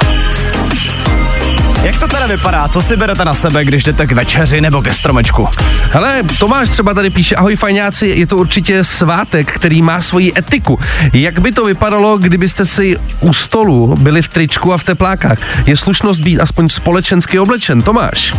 Jak 1.82 1.98
to 1.98 2.08
teda 2.08 2.26
vypadá, 2.26 2.68
co 2.68 2.82
si 2.82 2.96
berete 2.96 3.24
na 3.24 3.34
sebe, 3.34 3.64
když 3.64 3.84
jdete 3.84 4.06
k 4.06 4.12
večeři 4.12 4.60
nebo 4.60 4.82
ke 4.82 4.92
stromečku? 4.92 5.48
Hele, 5.92 6.22
Tomáš 6.38 6.68
třeba 6.68 6.94
tady 6.94 7.10
píše, 7.10 7.36
ahoj 7.36 7.56
fajňáci, 7.56 8.06
je 8.06 8.26
to 8.26 8.36
určitě 8.36 8.84
svátek, 8.84 9.52
který 9.52 9.82
má 9.82 10.00
svoji 10.00 10.32
etiku. 10.38 10.78
Jak 11.12 11.38
by 11.38 11.52
to 11.52 11.64
vypadalo, 11.64 12.18
kdybyste 12.18 12.64
si 12.64 12.96
u 13.20 13.32
stolu 13.32 13.96
byli 13.96 14.22
v 14.22 14.28
tričku 14.28 14.72
a 14.72 14.78
v 14.78 14.84
teplákách? 14.84 15.38
Je 15.68 15.76
slušnost 15.76 16.20
být 16.20 16.40
aspoň 16.40 16.68
společensky 16.68 17.38
oblečen, 17.38 17.82
Tomáš? 17.82 18.34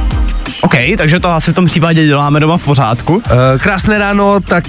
OK, 0.61 0.75
takže 0.97 1.19
to 1.19 1.29
asi 1.29 1.51
v 1.51 1.55
tom 1.55 1.65
případě 1.65 2.05
děláme 2.05 2.39
doma 2.39 2.57
v 2.57 2.63
pořádku. 2.63 3.21
Eh, 3.25 3.59
Krásné 3.59 3.97
ráno, 3.97 4.39
tak 4.39 4.63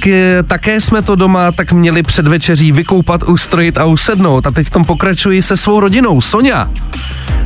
také 0.47 0.81
jsme 0.81 1.03
to 1.03 1.15
doma 1.15 1.53
tak 1.53 1.73
měli 1.73 2.03
před 2.03 2.29
večeří 2.29 2.73
vykoupat, 2.73 3.23
ustrojit 3.23 3.79
a 3.79 3.85
usednout. 3.85 4.47
A 4.47 4.51
teď 4.51 4.67
v 4.67 4.71
tom 4.71 4.85
pokračuji 4.85 5.43
se 5.43 5.57
svou 5.57 5.81
rodinou. 5.81 6.21
Sonja. 6.21 6.69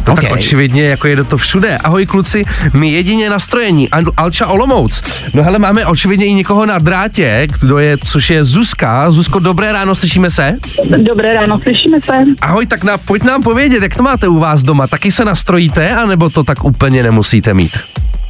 No 0.08 0.14
tak 0.14 0.24
Ok. 0.24 0.30
očividně, 0.32 0.84
jako 0.84 1.08
jede 1.12 1.24
to 1.24 1.36
všude. 1.36 1.78
Ahoj 1.78 2.06
kluci, 2.06 2.44
my 2.72 2.90
jedině 2.90 3.30
nastrojení. 3.30 3.90
Al- 3.90 4.12
Alča 4.16 4.46
Olomouc. 4.46 5.02
No 5.34 5.42
hele, 5.42 5.58
máme 5.58 5.86
očividně 5.86 6.26
i 6.26 6.34
někoho 6.34 6.66
na 6.66 6.78
drátě, 6.78 7.46
kdo 7.60 7.78
je, 7.78 7.98
což 8.04 8.30
je 8.30 8.44
Zuzka. 8.44 9.10
Zuzko, 9.10 9.38
dobré 9.38 9.72
ráno, 9.72 9.94
slyšíme 9.94 10.30
se? 10.30 10.56
Dobré 11.02 11.32
ráno, 11.32 11.60
slyšíme 11.60 12.00
se. 12.04 12.24
Ahoj, 12.42 12.66
tak 12.66 12.84
na, 12.84 12.98
pojď 12.98 13.22
nám 13.22 13.42
povědět, 13.42 13.82
jak 13.82 13.96
to 13.96 14.02
máte 14.02 14.28
u 14.28 14.38
vás 14.38 14.62
doma. 14.62 14.86
Taky 14.86 15.12
se 15.12 15.24
nastrojíte, 15.24 15.90
anebo 15.90 16.30
to 16.30 16.44
tak 16.44 16.64
úplně 16.64 17.02
nemusíte 17.02 17.54
mít? 17.54 17.72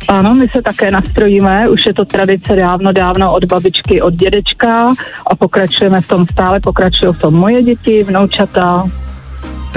Ano, 0.08 0.34
my 0.34 0.48
se 0.56 0.62
také 0.62 0.90
nastrojíme, 0.90 1.68
už 1.68 1.80
je 1.86 1.94
to 1.94 2.04
tradice 2.04 2.56
dávno, 2.56 2.92
dávno 2.92 3.34
od 3.34 3.44
babičky, 3.44 4.02
od 4.02 4.14
dědečka 4.14 4.86
a 5.26 5.36
pokračujeme 5.36 6.00
v 6.00 6.08
tom 6.08 6.26
stále, 6.32 6.60
pokračují 6.60 7.12
v 7.12 7.18
tom 7.18 7.34
moje 7.34 7.62
děti, 7.62 8.02
vnoučata. 8.02 8.84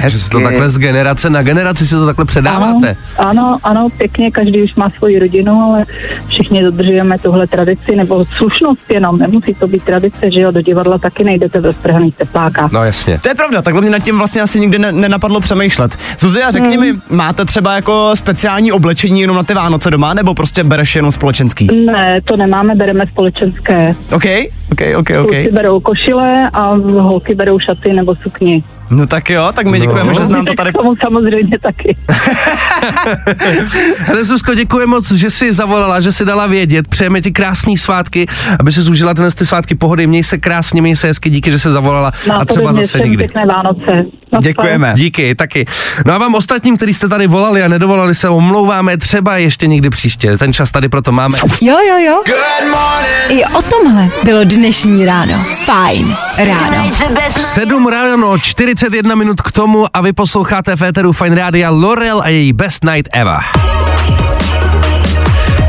Že 0.07 0.17
se 0.17 0.29
to 0.29 0.39
takhle 0.39 0.69
z 0.69 0.77
generace 0.77 1.29
na 1.29 1.43
generaci 1.43 1.87
se 1.87 1.95
to 1.95 2.05
takhle 2.05 2.25
předáváte. 2.25 2.97
Ano, 3.17 3.29
ano, 3.29 3.57
ano, 3.63 3.89
pěkně, 3.97 4.31
každý 4.31 4.61
už 4.63 4.75
má 4.75 4.89
svoji 4.89 5.19
rodinu, 5.19 5.61
ale 5.61 5.85
všichni 6.27 6.63
dodržujeme 6.63 7.19
tuhle 7.19 7.47
tradici, 7.47 7.95
nebo 7.95 8.25
slušnost 8.25 8.91
jenom, 8.91 9.17
nemusí 9.19 9.53
to 9.53 9.67
být 9.67 9.83
tradice, 9.83 10.31
že 10.31 10.41
jo, 10.41 10.51
do 10.51 10.61
divadla 10.61 10.97
taky 10.97 11.23
nejdete 11.23 11.59
ve 11.59 11.73
strhaných 11.73 12.15
teplákách. 12.15 12.71
No 12.71 12.83
jasně. 12.83 13.19
To 13.19 13.29
je 13.29 13.35
pravda, 13.35 13.61
takhle 13.61 13.81
mě 13.81 13.91
nad 13.91 13.99
tím 13.99 14.17
vlastně 14.17 14.41
asi 14.41 14.59
nikdy 14.59 14.79
ne- 14.79 14.91
nenapadlo 14.91 15.39
přemýšlet. 15.39 15.97
Zuzi, 16.19 16.43
a 16.43 16.51
řekni 16.51 16.77
mi, 16.77 16.93
máte 17.09 17.45
třeba 17.45 17.75
jako 17.75 18.11
speciální 18.13 18.71
oblečení 18.71 19.21
jenom 19.21 19.35
na 19.37 19.43
ty 19.43 19.53
Vánoce 19.53 19.91
doma, 19.91 20.13
nebo 20.13 20.33
prostě 20.33 20.63
bereš 20.63 20.95
jenom 20.95 21.11
společenský? 21.11 21.67
Ne, 21.85 22.19
to 22.25 22.37
nemáme, 22.37 22.75
bereme 22.75 23.05
společenské. 23.11 23.95
OK, 24.13 24.25
OK, 24.71 24.81
OK, 24.97 25.09
OK. 25.21 25.27
Kluci 25.27 25.49
berou 25.51 25.79
košile 25.79 26.49
a 26.53 26.69
holky 27.01 27.35
berou 27.35 27.59
šaty 27.59 27.93
nebo 27.93 28.15
sukni. 28.15 28.63
No 28.89 29.07
tak 29.07 29.29
jo, 29.29 29.49
tak 29.55 29.67
my 29.67 29.79
děkujeme, 29.79 30.13
No. 30.13 30.19
že 30.19 30.25
znám 30.25 30.45
Vy 30.45 30.51
to 30.51 30.53
tady. 30.55 30.71
k 30.71 30.77
tomu 30.77 30.95
samozřejmě 30.95 31.59
taky. 31.59 31.97
Hele 33.97 34.23
Zuzko, 34.23 34.53
děkuji 34.55 34.87
moc, 34.87 35.11
že 35.11 35.29
jsi 35.29 35.53
zavolala, 35.53 35.99
že 35.99 36.11
jsi 36.11 36.25
dala 36.25 36.47
vědět. 36.47 36.87
Přejeme 36.87 37.21
ti 37.21 37.31
krásný 37.31 37.77
svátky, 37.77 38.25
aby 38.59 38.71
si 38.71 38.81
zužila 38.81 39.13
dnes 39.13 39.35
ty 39.35 39.45
svátky 39.45 39.75
pohody. 39.75 40.07
Měj 40.07 40.23
se 40.23 40.37
krásně, 40.37 40.81
měj 40.81 40.95
se 40.95 41.07
hezky, 41.07 41.29
díky, 41.29 41.51
že 41.51 41.59
jsi 41.59 41.71
zavolala 41.71 42.11
a 42.39 42.45
třeba 42.45 42.73
zase 42.73 42.99
někdy. 42.99 43.17
Pěkné 43.17 43.45
Vánoce. 43.45 44.05
Děkujeme. 44.41 44.93
Díky, 44.95 45.35
taky. 45.35 45.65
No 46.05 46.13
a 46.13 46.17
vám 46.17 46.35
ostatním, 46.35 46.77
kteří 46.77 46.93
jste 46.93 47.09
tady 47.09 47.27
volali 47.27 47.63
a 47.63 47.67
nedovolali 47.67 48.15
se, 48.15 48.29
omlouváme 48.29 48.97
třeba 48.97 49.37
ještě 49.37 49.67
někdy 49.67 49.89
příště. 49.89 50.37
Ten 50.37 50.53
čas 50.53 50.71
tady 50.71 50.89
proto 50.89 51.11
máme. 51.11 51.37
Jo, 51.61 51.77
jo, 51.89 51.97
jo. 52.05 52.21
Good 52.25 52.71
morning. 52.71 53.41
I 53.41 53.45
o 53.45 53.61
tomhle 53.61 54.09
bylo 54.23 54.43
dnešní 54.43 55.05
ráno. 55.05 55.33
Fajn 55.65 56.15
ráno. 56.37 56.91
7 57.37 57.87
ráno, 57.87 58.37
41 58.75 59.15
minut 59.15 59.41
k 59.41 59.51
tomu 59.51 59.85
a 59.93 60.01
vy 60.01 60.13
posloucháte 60.13 60.75
Féteru 60.75 61.11
Fine 61.11 61.35
Rádia 61.35 61.69
Lorel 61.69 62.21
a 62.21 62.27
její 62.27 62.53
Best 62.53 62.83
Night 62.83 63.07
Ever. 63.13 63.84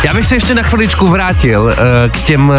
Já 0.07 0.15
bych 0.15 0.27
se 0.27 0.35
ještě 0.35 0.55
na 0.55 0.63
chviličku 0.63 1.09
vrátil 1.09 1.63
uh, 1.63 1.73
k, 2.11 2.23
těm, 2.23 2.49
uh, 2.49 2.55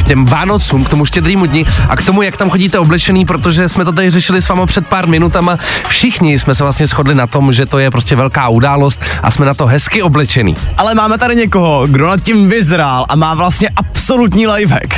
k 0.00 0.02
těm 0.06 0.24
Vánocům, 0.24 0.84
k 0.84 0.88
tomu 0.88 1.04
štědrýmu 1.04 1.46
dni 1.46 1.64
a 1.88 1.96
k 1.96 2.04
tomu, 2.04 2.22
jak 2.22 2.36
tam 2.36 2.50
chodíte 2.50 2.78
oblečený, 2.78 3.24
protože 3.24 3.68
jsme 3.68 3.84
to 3.84 3.92
tady 3.92 4.10
řešili 4.10 4.42
s 4.42 4.48
vámi 4.48 4.62
před 4.66 4.86
pár 4.86 5.06
minutama. 5.06 5.58
Všichni 5.88 6.38
jsme 6.38 6.54
se 6.54 6.64
vlastně 6.64 6.86
shodli 6.86 7.14
na 7.14 7.26
tom, 7.26 7.52
že 7.52 7.66
to 7.66 7.78
je 7.78 7.90
prostě 7.90 8.16
velká 8.16 8.48
událost 8.48 9.00
a 9.22 9.30
jsme 9.30 9.46
na 9.46 9.54
to 9.54 9.66
hezky 9.66 10.02
oblečený. 10.02 10.56
Ale 10.76 10.94
máme 10.94 11.18
tady 11.18 11.36
někoho, 11.36 11.86
kdo 11.86 12.06
nad 12.06 12.20
tím 12.20 12.48
vyzrál 12.48 13.06
a 13.08 13.16
má 13.16 13.34
vlastně 13.34 13.68
absolutní 13.76 14.46
lifehack. 14.46 14.94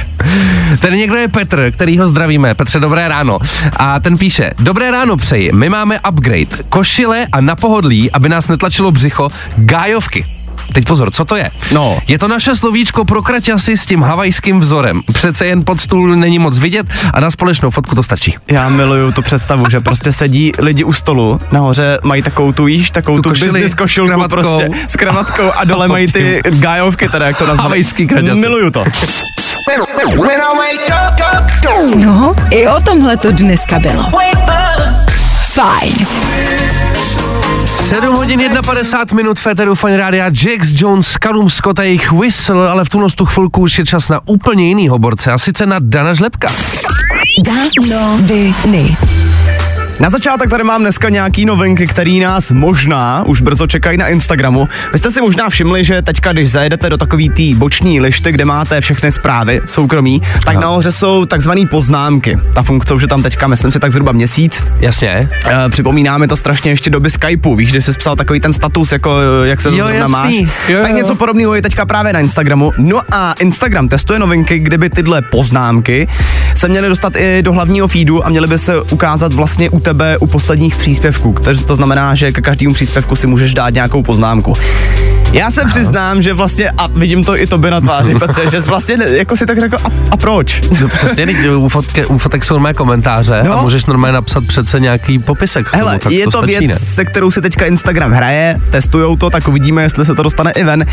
Ten 0.80 0.94
někdo 0.94 1.16
je 1.16 1.28
Petr, 1.28 1.70
který 1.70 1.98
ho 1.98 2.08
zdravíme. 2.08 2.54
Petře, 2.54 2.80
dobré 2.80 3.08
ráno. 3.08 3.38
A 3.76 4.00
ten 4.00 4.18
píše, 4.18 4.50
dobré 4.58 4.90
ráno 4.90 5.16
přeji, 5.16 5.52
my 5.52 5.68
máme 5.68 6.00
upgrade, 6.10 6.62
košile 6.68 7.26
a 7.32 7.40
na 7.40 7.56
pohodlí, 7.56 8.10
aby 8.10 8.28
nás 8.28 8.48
netlačilo 8.48 8.90
břicho, 8.90 9.28
gájovky. 9.56 10.26
Teď 10.72 10.84
pozor, 10.84 11.10
co 11.10 11.24
to 11.24 11.36
je? 11.36 11.50
No. 11.72 11.98
Je 12.08 12.18
to 12.18 12.28
naše 12.28 12.54
slovíčko 12.56 13.04
pro 13.04 13.22
kraťasy 13.22 13.76
s 13.76 13.86
tím 13.86 14.02
havajským 14.02 14.60
vzorem. 14.60 15.02
Přece 15.12 15.46
jen 15.46 15.64
pod 15.64 15.80
stůl 15.80 16.16
není 16.16 16.38
moc 16.38 16.58
vidět 16.58 16.86
a 17.14 17.20
na 17.20 17.30
společnou 17.30 17.70
fotku 17.70 17.94
to 17.94 18.02
stačí. 18.02 18.36
Já 18.48 18.68
miluju 18.68 19.12
tu 19.12 19.22
představu, 19.22 19.70
že 19.70 19.80
prostě 19.80 20.12
sedí 20.12 20.52
lidi 20.58 20.84
u 20.84 20.92
stolu, 20.92 21.40
nahoře 21.52 21.98
mají 22.02 22.22
takovou 22.22 22.52
tu 22.52 22.66
jíž, 22.66 22.90
takovou 22.90 23.16
Tu 23.16 23.22
tu, 23.22 23.28
košili 23.28 23.50
business 23.52 23.72
s 23.72 23.74
košilku 23.74 24.08
kravatkou. 24.08 24.58
prostě 24.58 24.68
s 24.88 24.96
kravatkou 24.96 25.50
a 25.56 25.64
dole 25.64 25.88
mají 25.94 26.12
ty 26.12 26.40
gájovky, 26.50 27.08
teda 27.08 27.26
jak 27.26 27.38
to 27.38 27.46
nazvat. 27.46 27.62
Havajský 27.64 28.06
kraťasy. 28.06 28.40
Miluju 28.40 28.70
to. 28.70 28.84
No, 31.96 32.34
i 32.50 32.68
o 32.68 32.80
tomhle 32.80 33.16
to 33.16 33.32
dneska 33.32 33.78
bylo. 33.78 34.04
Fajn. 35.52 36.06
7 37.84 38.16
hodin 38.16 38.40
51 38.62 39.16
minut 39.16 39.38
Féteru 39.38 39.74
Fine 39.74 39.96
Rádia 39.96 40.24
Jax 40.24 40.80
Jones, 40.80 41.16
Callum 41.18 41.50
Scott 41.50 41.78
a 41.78 41.82
jejich 41.82 42.12
Whistle, 42.12 42.70
ale 42.70 42.84
v 42.84 42.88
tuhle 42.88 43.08
tu 43.14 43.24
chvilku 43.26 43.60
už 43.60 43.78
je 43.78 43.84
čas 43.84 44.08
na 44.08 44.20
úplně 44.26 44.68
jinýho 44.68 44.98
borce 44.98 45.32
a 45.32 45.38
sice 45.38 45.66
na 45.66 45.76
Dana 45.80 46.14
Žlepka. 46.14 46.48
Danoviny. 47.46 48.96
Na 50.00 50.10
začátek 50.10 50.50
tady 50.50 50.64
mám 50.64 50.80
dneska 50.80 51.08
nějaký 51.08 51.44
novinky, 51.46 51.86
který 51.86 52.20
nás 52.20 52.50
možná 52.50 53.22
už 53.26 53.40
brzo 53.40 53.66
čekají 53.66 53.98
na 53.98 54.08
Instagramu. 54.08 54.66
Vy 54.92 54.98
jste 54.98 55.10
si 55.10 55.20
možná 55.20 55.48
všimli, 55.48 55.84
že 55.84 56.02
teďka, 56.02 56.32
když 56.32 56.50
zajedete 56.50 56.90
do 56.90 56.96
takový 56.96 57.28
té 57.28 57.58
boční 57.58 58.00
lišty, 58.00 58.32
kde 58.32 58.44
máte 58.44 58.80
všechny 58.80 59.12
zprávy 59.12 59.60
soukromí, 59.66 60.20
tak 60.44 60.54
Aha. 60.54 60.60
nahoře 60.60 60.90
jsou 60.90 61.26
takzvané 61.26 61.66
poznámky. 61.66 62.38
Ta 62.54 62.62
funkce 62.62 62.94
už 62.94 63.02
je 63.02 63.08
tam 63.08 63.22
teďka, 63.22 63.46
myslím 63.46 63.70
si, 63.72 63.80
tak 63.80 63.92
zhruba 63.92 64.12
měsíc. 64.12 64.62
Jasně. 64.80 65.28
E, 65.46 65.68
připomíná 65.68 66.18
mi 66.18 66.28
to 66.28 66.36
strašně 66.36 66.70
ještě 66.70 66.90
doby 66.90 67.10
Skypeu, 67.10 67.54
víš, 67.54 67.70
že 67.70 67.82
jsi 67.82 67.92
psal 67.92 68.16
takový 68.16 68.40
ten 68.40 68.52
status, 68.52 68.92
jako 68.92 69.14
eh, 69.44 69.48
jak 69.48 69.60
se 69.60 69.68
to 69.68 69.76
Jo, 69.76 69.84
zrovna 69.84 69.98
jasný. 69.98 70.42
máš. 70.42 70.68
Jo, 70.68 70.80
tak 70.82 70.90
jo. 70.90 70.96
něco 70.96 71.14
podobného 71.14 71.54
je 71.54 71.62
teďka 71.62 71.86
právě 71.86 72.12
na 72.12 72.20
Instagramu. 72.20 72.72
No 72.78 73.00
a 73.12 73.32
Instagram 73.40 73.88
testuje 73.88 74.18
novinky, 74.18 74.58
kdyby 74.58 74.90
tyhle 74.90 75.22
poznámky 75.22 76.08
se 76.60 76.68
měly 76.68 76.88
dostat 76.88 77.16
i 77.16 77.42
do 77.42 77.52
hlavního 77.52 77.88
feedu 77.88 78.26
a 78.26 78.28
měly 78.28 78.46
by 78.46 78.58
se 78.58 78.82
ukázat 78.82 79.32
vlastně 79.32 79.70
u 79.70 79.80
tebe 79.80 80.18
u 80.18 80.26
posledních 80.26 80.76
příspěvků. 80.76 81.36
Takže 81.44 81.64
to 81.64 81.76
znamená, 81.76 82.14
že 82.14 82.32
ke 82.32 82.40
každému 82.40 82.74
příspěvku 82.74 83.16
si 83.16 83.26
můžeš 83.26 83.54
dát 83.54 83.74
nějakou 83.74 84.02
poznámku. 84.02 84.52
Já 85.32 85.50
se 85.50 85.64
přiznám, 85.64 86.22
že 86.22 86.32
vlastně, 86.32 86.70
a 86.70 86.86
vidím 86.86 87.24
to 87.24 87.36
i 87.36 87.46
tobě 87.46 87.70
na 87.70 87.80
tváři, 87.80 88.14
Petře, 88.18 88.50
že 88.50 88.60
jsi 88.60 88.68
vlastně 88.68 88.96
jako 89.06 89.36
si 89.36 89.46
tak 89.46 89.60
řekl, 89.60 89.76
a, 89.84 89.88
a 90.10 90.16
proč? 90.16 90.60
No 90.80 90.88
přesně, 90.88 91.26
teď 91.26 91.36
u, 91.56 91.68
fotke, 91.68 92.06
u 92.06 92.18
fotek 92.18 92.44
jsou 92.44 92.54
normálně 92.54 92.74
komentáře 92.74 93.42
no. 93.44 93.58
a 93.58 93.62
můžeš 93.62 93.86
normálně 93.86 94.12
napsat 94.12 94.44
přece 94.46 94.80
nějaký 94.80 95.18
popisek. 95.18 95.70
Tomu, 95.70 95.84
Hele, 95.84 95.98
tak 95.98 96.12
je 96.12 96.24
to, 96.24 96.30
to 96.30 96.38
stačí, 96.38 96.58
věc, 96.58 96.70
ne? 96.70 96.78
se 96.78 97.04
kterou 97.04 97.30
si 97.30 97.40
teďka 97.40 97.66
Instagram 97.66 98.12
hraje, 98.12 98.54
testujou 98.70 99.16
to, 99.16 99.30
tak 99.30 99.48
uvidíme, 99.48 99.82
jestli 99.82 100.04
se 100.04 100.14
to 100.14 100.22
dostane 100.22 100.52
i 100.52 100.64
ven. 100.64 100.84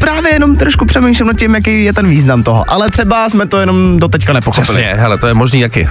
Právě 0.00 0.32
jenom 0.32 0.56
trošku 0.56 0.84
přemýšlím 0.84 1.26
nad 1.26 1.36
tím, 1.36 1.54
jaký 1.54 1.84
je 1.84 1.92
ten 1.92 2.08
význam 2.08 2.42
toho. 2.42 2.64
Ale 2.68 2.90
třeba 2.90 3.28
jsme 3.28 3.46
to 3.46 3.58
jenom 3.58 3.98
do 3.98 4.08
teďka 4.08 4.32
nepochopili. 4.32 4.71
Přesně, 4.72 4.94
hele, 4.96 5.18
to 5.18 5.26
je 5.26 5.34
možný 5.34 5.60
jaký. 5.60 5.88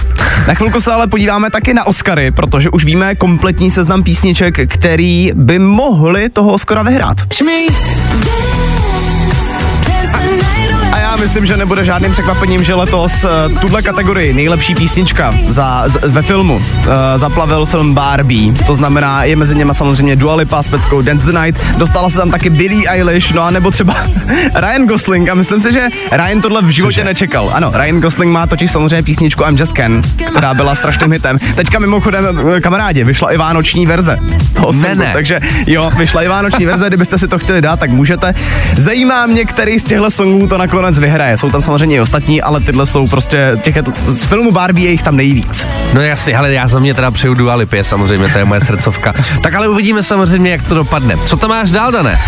Na 0.48 0.54
chvilku 0.54 0.82
se 0.82 0.92
ale 0.92 1.08
podíváme 1.08 1.50
taky 1.50 1.74
na 1.74 1.88
Oscary, 1.88 2.32
protože 2.32 2.70
už 2.70 2.86
víme 2.86 3.16
kompletní 3.16 3.72
seznam 3.72 4.04
písniček, 4.04 4.74
který 4.74 5.32
by 5.36 5.60
mohli 5.60 6.30
toho 6.30 6.54
Oscara 6.54 6.84
vyhrát. 6.84 7.18
Já 7.22 8.81
myslím, 11.22 11.46
že 11.46 11.58
nebude 11.58 11.86
žádným 11.86 12.12
překvapením, 12.12 12.64
že 12.64 12.74
letos 12.74 13.24
uh, 13.24 13.60
tuhle 13.60 13.82
kategorii 13.82 14.34
nejlepší 14.34 14.76
písnička 14.76 15.34
za, 15.48 15.84
z, 15.88 16.12
ve 16.12 16.22
filmu 16.22 16.56
uh, 16.56 16.64
zaplavil 17.16 17.66
film 17.66 17.94
Barbie. 17.94 18.54
To 18.54 18.76
znamená, 18.76 19.24
je 19.24 19.36
mezi 19.36 19.56
něma 19.56 19.74
samozřejmě 19.74 20.16
Dua 20.16 20.36
Lipa 20.36 20.64
s 20.64 20.68
peckou 20.68 21.02
Dance 21.02 21.26
the 21.26 21.40
Night. 21.40 21.78
Dostala 21.78 22.10
se 22.10 22.18
tam 22.18 22.32
taky 22.32 22.50
Billie 22.50 22.90
Eilish, 22.90 23.32
no 23.32 23.42
a 23.42 23.52
nebo 23.52 23.72
třeba 23.72 23.96
Ryan 24.56 24.86
Gosling. 24.88 25.30
A 25.30 25.34
myslím 25.34 25.60
si, 25.60 25.72
že 25.74 25.88
Ryan 26.12 26.42
tohle 26.42 26.62
v 26.62 26.70
životě 26.70 26.94
Cože? 26.94 27.04
nečekal. 27.04 27.52
Ano, 27.54 27.72
Ryan 27.76 28.02
Gosling 28.02 28.32
má 28.34 28.48
totiž 28.48 28.72
samozřejmě 28.72 29.04
písničku 29.04 29.44
I'm 29.44 29.56
Just 29.58 29.74
Ken, 29.74 30.02
která 30.30 30.54
byla 30.54 30.76
strašným 30.76 31.12
hitem. 31.12 31.40
Teďka 31.56 31.80
mimochodem, 31.80 32.40
eh, 32.58 32.62
kamarádi, 32.62 33.04
vyšla 33.04 33.32
i 33.32 33.38
vánoční 33.38 33.86
verze 33.86 34.18
toho 34.54 34.72
Ne, 34.74 34.96
ne. 34.96 35.10
takže 35.14 35.40
jo, 35.68 35.92
vyšla 35.98 36.24
i 36.24 36.28
vánoční 36.28 36.66
verze, 36.66 36.88
kdybyste 36.88 37.18
si 37.18 37.28
to 37.28 37.40
chtěli 37.40 37.62
dát, 37.62 37.80
tak 37.80 37.90
můžete. 37.90 38.34
Zajímá 38.78 39.26
mě, 39.26 39.46
který 39.46 39.80
z 39.80 39.84
těchto 39.84 40.12
songů 40.12 40.48
to 40.48 40.58
nakonec 40.58 41.00
vyhraje. 41.12 41.38
Jsou 41.38 41.50
tam 41.50 41.62
samozřejmě 41.62 41.96
i 41.96 42.00
ostatní, 42.00 42.42
ale 42.42 42.60
tyhle 42.60 42.86
jsou 42.86 43.08
prostě, 43.08 43.58
těch, 43.62 43.78
z 44.06 44.24
filmu 44.24 44.52
Barbie 44.52 44.88
je 44.88 44.92
jich 44.92 45.04
tam 45.04 45.16
nejvíc. 45.16 45.68
No 45.94 46.02
jasně, 46.02 46.38
ale 46.38 46.54
já 46.54 46.68
za 46.68 46.80
mě 46.80 46.94
teda 46.94 47.12
přeju 47.12 47.34
Dua 47.34 47.56
Lipě, 47.56 47.84
samozřejmě, 47.84 48.30
to 48.30 48.38
je 48.38 48.46
moje 48.46 48.62
srdcovka. 48.62 49.14
Tak 49.44 49.56
ale 49.56 49.68
uvidíme 49.68 50.04
samozřejmě, 50.04 50.52
jak 50.52 50.64
to 50.64 50.76
dopadne. 50.76 51.18
Co 51.26 51.38
tam 51.38 51.50
máš 51.50 51.72
dál, 51.72 51.92
Dané? 51.92 52.20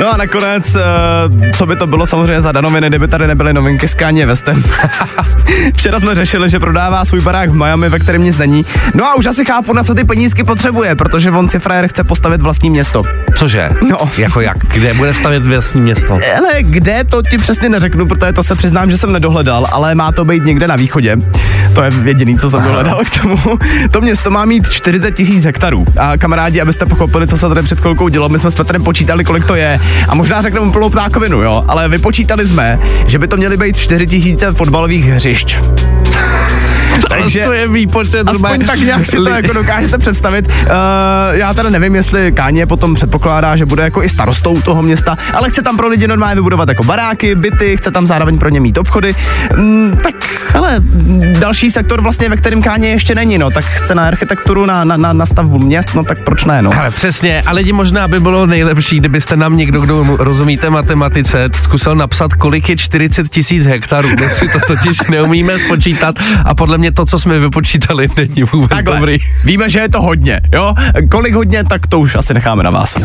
No 0.00 0.14
a 0.14 0.16
nakonec, 0.16 0.74
uh, 0.74 0.80
co 1.54 1.66
by 1.66 1.76
to 1.76 1.86
bylo 1.86 2.06
samozřejmě 2.06 2.42
za 2.42 2.52
danoviny, 2.52 2.88
kdyby 2.88 3.08
tady 3.08 3.26
nebyly 3.26 3.52
novinky 3.52 3.88
z 3.88 3.94
Kanye 3.94 4.26
Westem. 4.26 4.64
Včera 5.76 6.00
jsme 6.00 6.14
řešili, 6.14 6.48
že 6.48 6.60
prodává 6.60 7.04
svůj 7.04 7.20
barák 7.20 7.50
v 7.50 7.54
Miami, 7.54 7.88
ve 7.88 7.98
kterém 7.98 8.24
nic 8.24 8.38
není. 8.38 8.66
No 8.94 9.06
a 9.06 9.14
už 9.14 9.26
asi 9.26 9.44
chápu, 9.44 9.72
na 9.72 9.84
co 9.84 9.94
ty 9.94 10.04
penízky 10.04 10.44
potřebuje, 10.44 10.94
protože 10.96 11.30
on 11.30 11.48
si 11.48 11.58
frajer 11.58 11.88
chce 11.88 12.04
postavit 12.04 12.42
vlastní 12.42 12.70
město. 12.70 13.02
Cože? 13.36 13.68
No. 13.88 13.96
Jako 14.18 14.40
jak? 14.40 14.58
Kde 14.58 14.94
bude 14.94 15.14
stavět 15.14 15.46
vlastní 15.46 15.80
město? 15.80 16.18
Ale 16.38 16.62
kde, 16.62 17.04
to 17.04 17.22
ti 17.22 17.38
přesně 17.38 17.68
neřeknu, 17.68 18.06
protože 18.06 18.32
to 18.32 18.42
se 18.42 18.54
přiznám, 18.54 18.90
že 18.90 18.96
jsem 18.96 19.12
nedohledal, 19.12 19.66
ale 19.72 19.94
má 19.94 20.12
to 20.12 20.24
být 20.24 20.44
někde 20.44 20.68
na 20.68 20.76
východě. 20.76 21.16
To 21.74 21.82
je 21.82 21.90
jediný, 22.04 22.38
co 22.38 22.50
jsem 22.50 22.62
dohledal 22.62 23.00
k 23.04 23.20
tomu. 23.20 23.38
To 23.90 24.00
město 24.00 24.30
má 24.30 24.44
mít 24.44 24.70
40 24.70 25.10
tisíc 25.10 25.44
hektarů. 25.44 25.84
A 25.98 26.18
kamarádi, 26.18 26.60
abyste 26.60 26.86
pochopili, 26.86 27.26
co 27.26 27.38
se 27.38 27.48
tady 27.48 27.62
před 27.62 27.80
chvilkou 27.80 28.08
dělo, 28.08 28.28
my 28.28 28.38
jsme 28.38 28.50
s 28.50 28.54
Petrem 28.54 28.84
počítali, 28.84 29.24
kolik 29.24 29.44
to 29.44 29.54
je. 29.54 29.80
A 30.08 30.14
možná 30.14 30.42
řekneme 30.42 30.66
úplnou 30.66 30.90
ptákovinu, 30.90 31.42
jo, 31.42 31.64
ale 31.68 31.88
vypočítali 31.88 32.46
jsme, 32.46 32.80
že 33.06 33.18
by 33.18 33.28
to 33.28 33.36
měly 33.36 33.56
být 33.56 33.76
4 33.76 34.06
tisíce 34.06 34.52
fotbalových 34.52 35.04
hřišť. 35.04 35.56
Takže 37.08 37.40
to 37.40 37.52
je 37.52 37.68
výpočet. 37.68 38.28
Aspoň 38.28 38.66
tak 38.66 38.78
nějak 38.78 39.06
si 39.06 39.16
to 39.16 39.28
jako 39.28 39.52
dokážete 39.52 39.98
představit. 39.98 40.48
Uh, 40.48 40.72
já 41.30 41.54
teda 41.54 41.70
nevím, 41.70 41.94
jestli 41.94 42.32
Káně 42.32 42.66
potom 42.66 42.94
předpokládá, 42.94 43.56
že 43.56 43.66
bude 43.66 43.82
jako 43.82 44.02
i 44.02 44.08
starostou 44.08 44.60
toho 44.60 44.82
města, 44.82 45.18
ale 45.34 45.50
chce 45.50 45.62
tam 45.62 45.76
pro 45.76 45.88
lidi 45.88 46.08
normálně 46.08 46.34
vybudovat 46.34 46.68
jako 46.68 46.84
baráky, 46.84 47.34
byty, 47.34 47.76
chce 47.76 47.90
tam 47.90 48.06
zároveň 48.06 48.38
pro 48.38 48.48
ně 48.48 48.60
mít 48.60 48.78
obchody. 48.78 49.14
Mm, 49.56 50.00
tak 50.02 50.14
ale 50.54 50.76
další 51.38 51.70
sektor 51.70 52.00
vlastně, 52.00 52.28
ve 52.28 52.36
kterém 52.36 52.62
Káně 52.62 52.88
ještě 52.88 53.14
není, 53.14 53.38
no, 53.38 53.50
tak 53.50 53.64
chce 53.64 53.94
na 53.94 54.06
architekturu, 54.06 54.66
na, 54.66 54.84
na, 54.84 54.96
na, 54.96 55.12
na 55.12 55.26
stavbu 55.26 55.58
měst, 55.58 55.94
no 55.94 56.04
tak 56.04 56.24
proč 56.24 56.44
ne, 56.44 56.62
no. 56.62 56.70
Ale 56.78 56.90
přesně, 56.90 57.42
a 57.46 57.52
lidi 57.52 57.72
možná 57.72 58.08
by 58.08 58.20
bylo 58.20 58.46
nejlepší, 58.46 59.00
kdybyste 59.00 59.36
nám 59.36 59.56
někdo, 59.56 59.80
kdo 59.80 60.16
rozumíte 60.18 60.70
matematice, 60.70 61.48
zkusil 61.62 61.94
napsat, 61.94 62.34
kolik 62.34 62.68
je 62.68 62.76
40 62.76 63.28
tisíc 63.28 63.66
hektarů. 63.66 64.08
My 64.20 64.30
si 64.30 64.48
to 64.48 64.58
totiž 64.66 65.00
neumíme 65.08 65.58
spočítat 65.58 66.16
a 66.44 66.54
podle 66.54 66.78
mě 66.78 66.91
to, 66.92 67.06
co 67.06 67.18
jsme 67.18 67.38
vypočítali, 67.38 68.08
není 68.16 68.42
vůbec 68.52 68.68
Takhle, 68.70 68.96
dobrý. 68.96 69.16
víme, 69.44 69.70
že 69.70 69.78
je 69.80 69.88
to 69.88 70.02
hodně, 70.02 70.40
jo? 70.54 70.74
Kolik 71.10 71.34
hodně, 71.34 71.64
tak 71.64 71.86
to 71.86 72.00
už 72.00 72.14
asi 72.14 72.34
necháme 72.34 72.62
na 72.62 72.70
vás. 72.70 72.96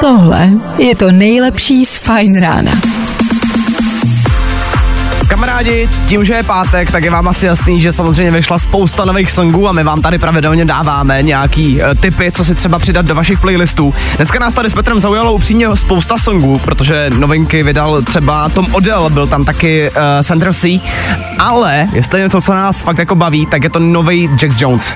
Tohle 0.00 0.50
je 0.78 0.96
to 0.96 1.12
nejlepší 1.12 1.84
z 1.84 1.98
Fine 1.98 2.40
rána. 2.40 2.72
Kamarádi, 5.32 5.88
tím, 6.08 6.24
že 6.24 6.34
je 6.34 6.42
pátek, 6.42 6.90
tak 6.90 7.04
je 7.04 7.10
vám 7.10 7.28
asi 7.28 7.46
jasný, 7.46 7.80
že 7.80 7.92
samozřejmě 7.92 8.30
vyšla 8.30 8.58
spousta 8.58 9.04
nových 9.04 9.30
songů 9.30 9.68
a 9.68 9.72
my 9.72 9.84
vám 9.84 10.02
tady 10.02 10.18
pravidelně 10.18 10.64
dáváme 10.64 11.22
nějaký 11.22 11.80
uh, 11.82 12.00
tipy, 12.00 12.32
co 12.32 12.44
si 12.44 12.54
třeba 12.54 12.78
přidat 12.78 13.06
do 13.06 13.14
vašich 13.14 13.40
playlistů. 13.40 13.94
Dneska 14.16 14.38
nás 14.38 14.54
tady 14.54 14.70
s 14.70 14.72
Petrem 14.72 15.00
zaujalo 15.00 15.32
upřímně 15.32 15.76
spousta 15.76 16.18
songů, 16.18 16.58
protože 16.58 17.10
novinky 17.10 17.62
vydal 17.62 18.02
třeba 18.02 18.48
Tom 18.48 18.66
Odell, 18.72 19.10
byl 19.10 19.26
tam 19.26 19.44
taky 19.44 19.90
uh, 19.90 19.96
Sandra 20.20 20.52
C, 20.52 20.80
ale 21.38 21.88
jestli 21.92 22.20
je 22.20 22.28
to, 22.28 22.40
co 22.40 22.54
nás 22.54 22.82
fakt 22.82 22.98
jako 22.98 23.14
baví, 23.14 23.46
tak 23.46 23.64
je 23.64 23.70
to 23.70 23.78
nový 23.78 24.30
Jax 24.42 24.60
Jones. 24.60 24.92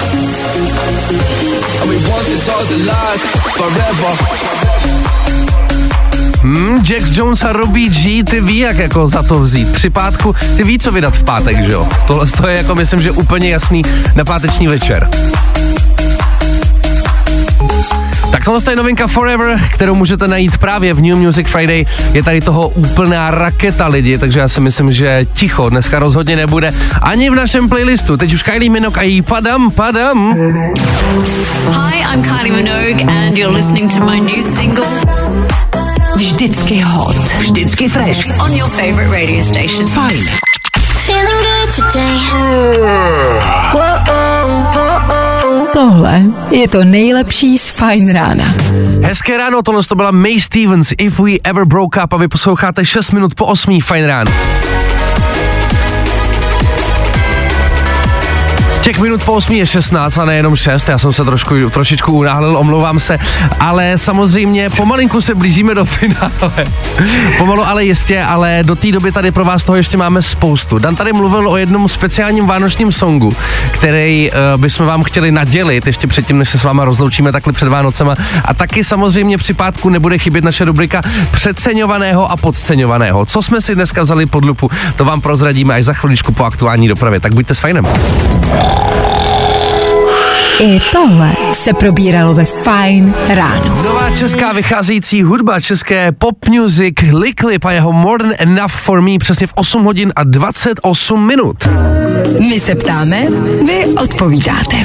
Hmm, 6.46 6.78
Jax 6.90 7.10
Jones 7.10 7.44
a 7.44 7.52
Robbie 7.52 7.88
G, 7.88 8.24
ty 8.24 8.40
ví, 8.40 8.58
jak 8.58 8.78
jako 8.78 9.08
za 9.08 9.22
to 9.22 9.40
vzít. 9.40 9.72
Při 9.72 9.90
pátku, 9.90 10.34
ty 10.56 10.64
ví, 10.64 10.78
co 10.78 10.92
vydat 10.92 11.14
v 11.14 11.24
pátek, 11.24 11.64
že 11.64 11.72
jo? 11.72 11.88
Tohle 12.06 12.26
to 12.26 12.48
je 12.48 12.56
jako, 12.56 12.74
myslím, 12.74 13.00
že 13.00 13.10
úplně 13.10 13.50
jasný 13.50 13.82
na 14.14 14.24
páteční 14.24 14.66
večer. 14.66 15.08
Tak 18.30 18.44
tohle 18.44 18.60
je 18.70 18.76
novinka 18.76 19.06
Forever, 19.06 19.60
kterou 19.72 19.94
můžete 19.94 20.28
najít 20.28 20.58
právě 20.58 20.94
v 20.94 21.02
New 21.02 21.16
Music 21.16 21.48
Friday. 21.48 21.84
Je 22.12 22.22
tady 22.22 22.40
toho 22.40 22.68
úplná 22.68 23.30
raketa 23.30 23.86
lidi, 23.86 24.18
takže 24.18 24.40
já 24.40 24.48
si 24.48 24.60
myslím, 24.60 24.92
že 24.92 25.26
ticho 25.32 25.68
dneska 25.68 25.98
rozhodně 25.98 26.36
nebude 26.36 26.72
ani 27.02 27.30
v 27.30 27.34
našem 27.34 27.68
playlistu. 27.68 28.16
Teď 28.16 28.34
už 28.34 28.42
Kylie 28.42 28.70
Minogue 28.70 29.00
a 29.00 29.02
jí 29.02 29.22
padam, 29.22 29.70
padam. 29.70 30.36
Hi, 31.70 32.14
I'm 32.14 32.22
Kylie 32.22 32.62
Minogue, 32.62 33.02
and 33.08 33.38
you're 33.38 33.56
listening 33.56 33.94
to 33.94 34.00
my 34.04 34.20
new 34.20 34.42
single 34.42 35.15
Vždycky 36.16 36.80
hot. 36.80 37.16
Vždycky 37.16 37.88
fresh. 37.88 38.24
on 38.40 38.52
your 38.56 38.70
favorite 38.70 39.10
radio 39.10 39.44
station. 39.44 39.86
Fajn. 39.86 40.24
Feeling 41.04 41.42
good 41.44 41.74
today. 41.76 42.16
Tohle 45.72 46.22
je 46.50 46.68
to 46.68 46.84
nejlepší 46.84 47.58
z 47.58 47.70
Fine 47.70 48.12
rána. 48.12 48.54
Hezké 49.02 49.36
ráno, 49.36 49.62
tohle 49.62 49.82
to 49.82 49.94
byla 49.94 50.10
May 50.10 50.40
Stevens, 50.40 50.92
If 50.98 51.18
We 51.18 51.32
Ever 51.44 51.64
Broke 51.64 52.04
Up 52.04 52.12
a 52.12 52.16
vy 52.16 52.28
posloucháte 52.28 52.84
6 52.84 53.10
minut 53.10 53.34
po 53.34 53.46
8. 53.46 53.80
Fajn 53.80 54.04
ráno. 54.04 54.32
Těch 58.86 59.00
minut 59.00 59.24
po 59.24 59.32
8 59.32 59.54
je 59.54 59.66
16 59.66 60.18
a 60.18 60.24
nejenom 60.24 60.56
6, 60.56 60.88
já 60.88 60.98
jsem 60.98 61.12
se 61.12 61.24
trošku, 61.24 61.70
trošičku 61.70 62.12
unáhlil, 62.12 62.56
omlouvám 62.56 63.00
se, 63.00 63.18
ale 63.60 63.98
samozřejmě 63.98 64.70
pomalinku 64.70 65.20
se 65.20 65.34
blížíme 65.34 65.74
do 65.74 65.84
finále. 65.84 66.66
Pomalu 67.38 67.66
ale 67.66 67.84
jistě, 67.84 68.22
ale 68.22 68.58
do 68.62 68.76
té 68.76 68.92
doby 68.92 69.12
tady 69.12 69.30
pro 69.30 69.44
vás 69.44 69.64
toho 69.64 69.76
ještě 69.76 69.96
máme 69.96 70.22
spoustu. 70.22 70.78
Dan 70.78 70.96
tady 70.96 71.12
mluvil 71.12 71.48
o 71.48 71.56
jednom 71.56 71.88
speciálním 71.88 72.46
vánočním 72.46 72.92
songu, 72.92 73.36
který 73.70 74.30
uh, 74.30 74.60
bychom 74.60 74.86
vám 74.86 75.02
chtěli 75.02 75.32
nadělit 75.32 75.86
ještě 75.86 76.06
předtím, 76.06 76.38
než 76.38 76.48
se 76.48 76.58
s 76.58 76.64
váma 76.64 76.84
rozloučíme 76.84 77.32
takhle 77.32 77.52
před 77.52 77.68
Vánocema. 77.68 78.14
A 78.44 78.54
taky 78.54 78.84
samozřejmě 78.84 79.38
při 79.38 79.54
pátku 79.54 79.88
nebude 79.88 80.18
chybět 80.18 80.44
naše 80.44 80.64
rubrika 80.64 81.02
přeceňovaného 81.30 82.30
a 82.30 82.36
podceňovaného. 82.36 83.26
Co 83.26 83.42
jsme 83.42 83.60
si 83.60 83.74
dneska 83.74 84.02
vzali 84.02 84.26
pod 84.26 84.44
lupu, 84.44 84.70
to 84.96 85.04
vám 85.04 85.20
prozradíme 85.20 85.74
až 85.74 85.84
za 85.84 85.92
chviličku 85.92 86.32
po 86.32 86.44
aktuální 86.44 86.88
dopravě. 86.88 87.20
Tak 87.20 87.34
buďte 87.34 87.54
s 87.54 87.58
fajnem. 87.58 87.86
I 90.60 90.80
tohle 90.92 91.32
se 91.52 91.72
probíralo 91.72 92.34
ve 92.34 92.44
Fine 92.44 93.14
ráno. 93.28 93.82
Nová 93.82 94.10
česká 94.10 94.52
vycházející 94.52 95.22
hudba, 95.22 95.60
české 95.60 96.12
pop 96.12 96.48
music, 96.48 96.94
Liklip 97.12 97.64
a 97.64 97.72
jeho 97.72 97.92
More 97.92 98.24
Than 98.24 98.32
Enough 98.38 98.72
For 98.72 99.00
Me 99.00 99.18
přesně 99.18 99.46
v 99.46 99.52
8 99.54 99.84
hodin 99.84 100.12
a 100.16 100.24
28 100.24 101.26
minut. 101.26 101.56
My 102.48 102.60
se 102.60 102.74
ptáme, 102.74 103.26
vy 103.66 103.84
odpovídáte. 104.02 104.76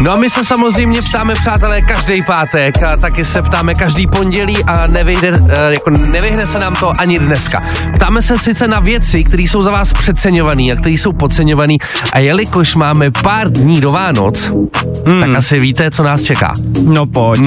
No 0.00 0.12
a 0.12 0.16
my 0.16 0.30
se 0.30 0.44
samozřejmě 0.44 1.00
ptáme, 1.10 1.34
přátelé, 1.34 1.80
každý 1.82 2.22
pátek 2.22 2.82
a 2.82 2.96
taky 2.96 3.24
se 3.24 3.42
ptáme 3.42 3.74
každý 3.74 4.06
pondělí 4.06 4.64
a 4.64 4.86
nevyjde, 4.86 5.32
eh, 5.48 5.72
jako 5.72 5.90
nevyhne 5.90 6.46
se 6.46 6.58
nám 6.58 6.74
to 6.74 6.92
ani 6.98 7.18
dneska. 7.18 7.62
Ptáme 7.94 8.22
se 8.22 8.38
sice 8.38 8.68
na 8.68 8.80
věci, 8.80 9.24
které 9.24 9.42
jsou 9.42 9.62
za 9.62 9.70
vás 9.70 9.92
přeceňované 9.92 10.62
a 10.62 10.76
které 10.76 10.94
jsou 10.94 11.12
podceňované 11.12 11.74
a 12.12 12.18
jelikož 12.18 12.74
máme 12.74 13.10
pár 13.10 13.50
dní 13.50 13.80
do 13.80 13.90
Vánoc, 13.90 14.52
hmm. 15.06 15.20
tak 15.20 15.34
asi 15.34 15.60
víte, 15.60 15.90
co 15.90 16.02
nás 16.02 16.22
čeká. 16.22 16.52
No 16.84 17.06
pojď, 17.06 17.40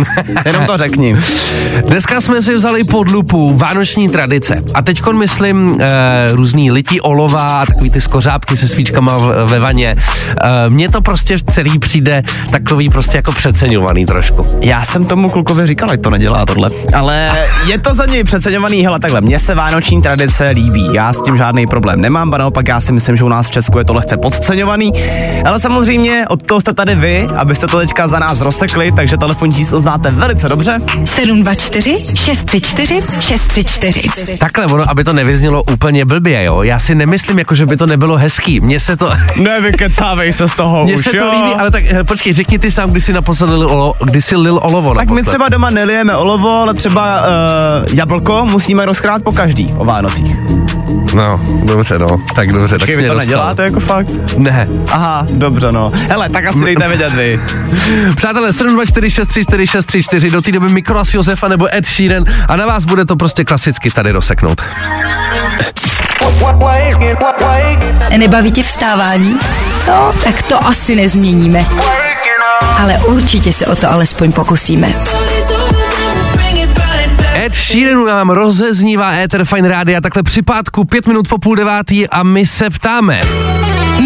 jenom 0.45 0.65
to 0.65 0.77
řekni. 0.77 1.17
Dneska 1.88 2.21
jsme 2.21 2.41
si 2.41 2.55
vzali 2.55 2.83
pod 2.83 3.12
lupu 3.12 3.57
vánoční 3.57 4.10
tradice 4.10 4.63
a 4.73 4.81
teď 4.81 5.01
myslím 5.12 5.77
e, 5.81 5.88
různý 6.31 6.71
lití 6.71 7.01
olova 7.01 7.41
a 7.41 7.65
takový 7.65 7.91
ty 7.91 8.01
skořápky 8.01 8.57
se 8.57 8.67
svíčkama 8.67 9.17
ve 9.45 9.60
vaně. 9.60 9.95
E, 10.41 10.69
Mně 10.69 10.89
to 10.89 11.01
prostě 11.01 11.38
celý 11.49 11.79
přijde 11.79 12.23
takový 12.52 12.89
prostě 12.89 13.17
jako 13.17 13.32
přeceňovaný 13.32 14.06
trošku. 14.06 14.45
Já 14.62 14.86
jsem 14.86 15.06
tomu 15.06 15.30
klukovi 15.30 15.67
říkal, 15.67 15.89
ať 15.91 16.02
to 16.02 16.10
nedělá 16.10 16.45
tohle. 16.45 16.69
Ale 16.93 17.32
je 17.65 17.80
to 17.80 17.93
za 17.93 18.06
něj 18.06 18.23
přeceňovaný, 18.23 18.84
hele 18.84 19.00
takhle, 19.00 19.21
mně 19.21 19.39
se 19.39 19.56
vánoční 19.56 20.02
tradice 20.02 20.50
líbí, 20.50 20.89
já 20.93 21.13
s 21.13 21.21
tím 21.21 21.38
žádný 21.38 21.67
problém 21.67 22.02
nemám, 22.02 22.30
ba 22.30 22.38
naopak 22.38 22.67
já 22.67 22.82
si 22.82 22.91
myslím, 22.91 23.17
že 23.17 23.23
u 23.23 23.30
nás 23.30 23.47
v 23.47 23.52
Česku 23.52 23.78
je 23.78 23.86
to 23.86 23.93
lehce 23.93 24.17
podceňovaný, 24.17 24.91
ale 25.45 25.60
samozřejmě 25.60 26.26
od 26.30 26.43
toho 26.43 26.62
jste 26.62 26.73
tady 26.73 26.95
vy, 26.95 27.28
abyste 27.36 27.67
to 27.67 27.78
teďka 27.78 28.08
za 28.08 28.19
nás 28.19 28.41
rozsekli, 28.41 28.91
takže 28.91 29.17
telefonní 29.17 29.56
číslo 29.56 29.82
znáte 29.82 30.12
velice 30.12 30.50
dobře. 30.50 30.80
724 31.06 31.97
634 32.15 33.02
634. 33.19 34.38
Takhle, 34.38 34.65
ono, 34.65 34.91
aby 34.91 35.04
to 35.04 35.13
nevyznělo 35.13 35.63
úplně 35.63 36.06
blbě, 36.06 36.43
jo. 36.43 36.63
Já 36.63 36.80
si 36.80 36.95
nemyslím, 36.95 37.39
jako, 37.39 37.56
že 37.56 37.65
by 37.65 37.78
to 37.78 37.86
nebylo 37.86 38.17
hezký. 38.17 38.60
Mně 38.60 38.80
se 38.80 38.97
to... 38.97 39.10
Nevykecávej 39.41 40.34
se 40.34 40.47
z 40.47 40.56
toho 40.56 40.84
Mně 40.84 40.95
už, 40.95 41.04
se 41.04 41.10
to 41.10 41.17
jo? 41.17 41.32
líbí, 41.32 41.56
ale 41.56 41.71
tak 41.71 41.84
eh, 41.88 42.04
počkej, 42.27 42.33
řekni 42.33 42.59
ty 42.59 42.71
sám, 42.71 42.89
kdy 42.89 43.01
jsi 43.01 43.13
naposled 43.13 43.49
lil, 43.49 43.67
olo, 43.71 43.93
kdy 44.03 44.21
jsi 44.21 44.35
lil 44.35 44.59
olovo 44.63 44.95
Tak 44.95 45.07
my 45.09 45.15
naposled. 45.15 45.25
třeba 45.27 45.49
doma 45.49 45.69
nelijeme 45.69 46.15
olovo, 46.15 46.49
ale 46.61 46.73
třeba 46.73 47.21
uh, 47.21 47.27
jablko 47.93 48.45
musíme 48.45 48.85
rozkrát 48.85 49.23
po 49.23 49.31
každý 49.31 49.67
o 49.77 49.85
Vánocích. 49.85 50.35
No, 51.15 51.39
dobře, 51.63 51.99
no. 51.99 52.07
Tak 52.35 52.51
dobře, 52.51 52.73
tak 52.73 52.79
Počkej, 52.79 52.95
jsi 52.95 53.01
vy 53.01 53.07
to 53.07 53.13
dostal. 53.13 53.27
neděláte 53.29 53.63
jako 53.63 53.79
fakt? 53.79 54.07
Ne. 54.37 54.67
Aha, 54.91 55.25
dobře 55.33 55.71
no. 55.71 55.91
Hele, 56.09 56.29
tak 56.29 56.45
asi 56.45 56.59
dejte 56.59 56.87
vědět 56.97 57.13
vy. 57.13 57.39
Přátelé, 58.15 58.49
724634634 58.51 60.31
do 60.31 60.41
té 60.41 60.51
doby 60.51 60.69
Mikolas 60.69 61.13
Josefa 61.13 61.47
nebo 61.47 61.75
Ed 61.75 61.85
Sheeran 61.85 62.23
a 62.49 62.55
na 62.55 62.65
vás 62.65 62.85
bude 62.85 63.05
to 63.05 63.15
prostě 63.15 63.45
klasicky 63.45 63.91
tady 63.91 64.11
rozseknout. 64.11 64.61
Nebaví 68.17 68.51
tě 68.51 68.63
vstávání? 68.63 69.39
No, 69.87 70.11
tak 70.23 70.41
to 70.41 70.65
asi 70.67 70.95
nezměníme. 70.95 71.65
Ale 72.80 72.97
určitě 72.97 73.53
se 73.53 73.65
o 73.65 73.75
to 73.75 73.91
alespoň 73.91 74.32
pokusíme. 74.32 74.93
Ed 77.36 77.56
Sheeran 77.56 78.06
nám 78.06 78.30
rozeznívá 78.30 79.12
Ether 79.12 79.45
Fine 79.45 79.67
Rádia 79.67 80.01
takhle 80.01 80.23
při 80.23 80.41
pátku 80.41 80.86
pět 80.86 81.08
minut 81.08 81.27
po 81.27 81.38
půl 81.38 81.56
devátý 81.56 82.10
a 82.10 82.23
my 82.23 82.45
se 82.45 82.69
ptáme. 82.69 83.21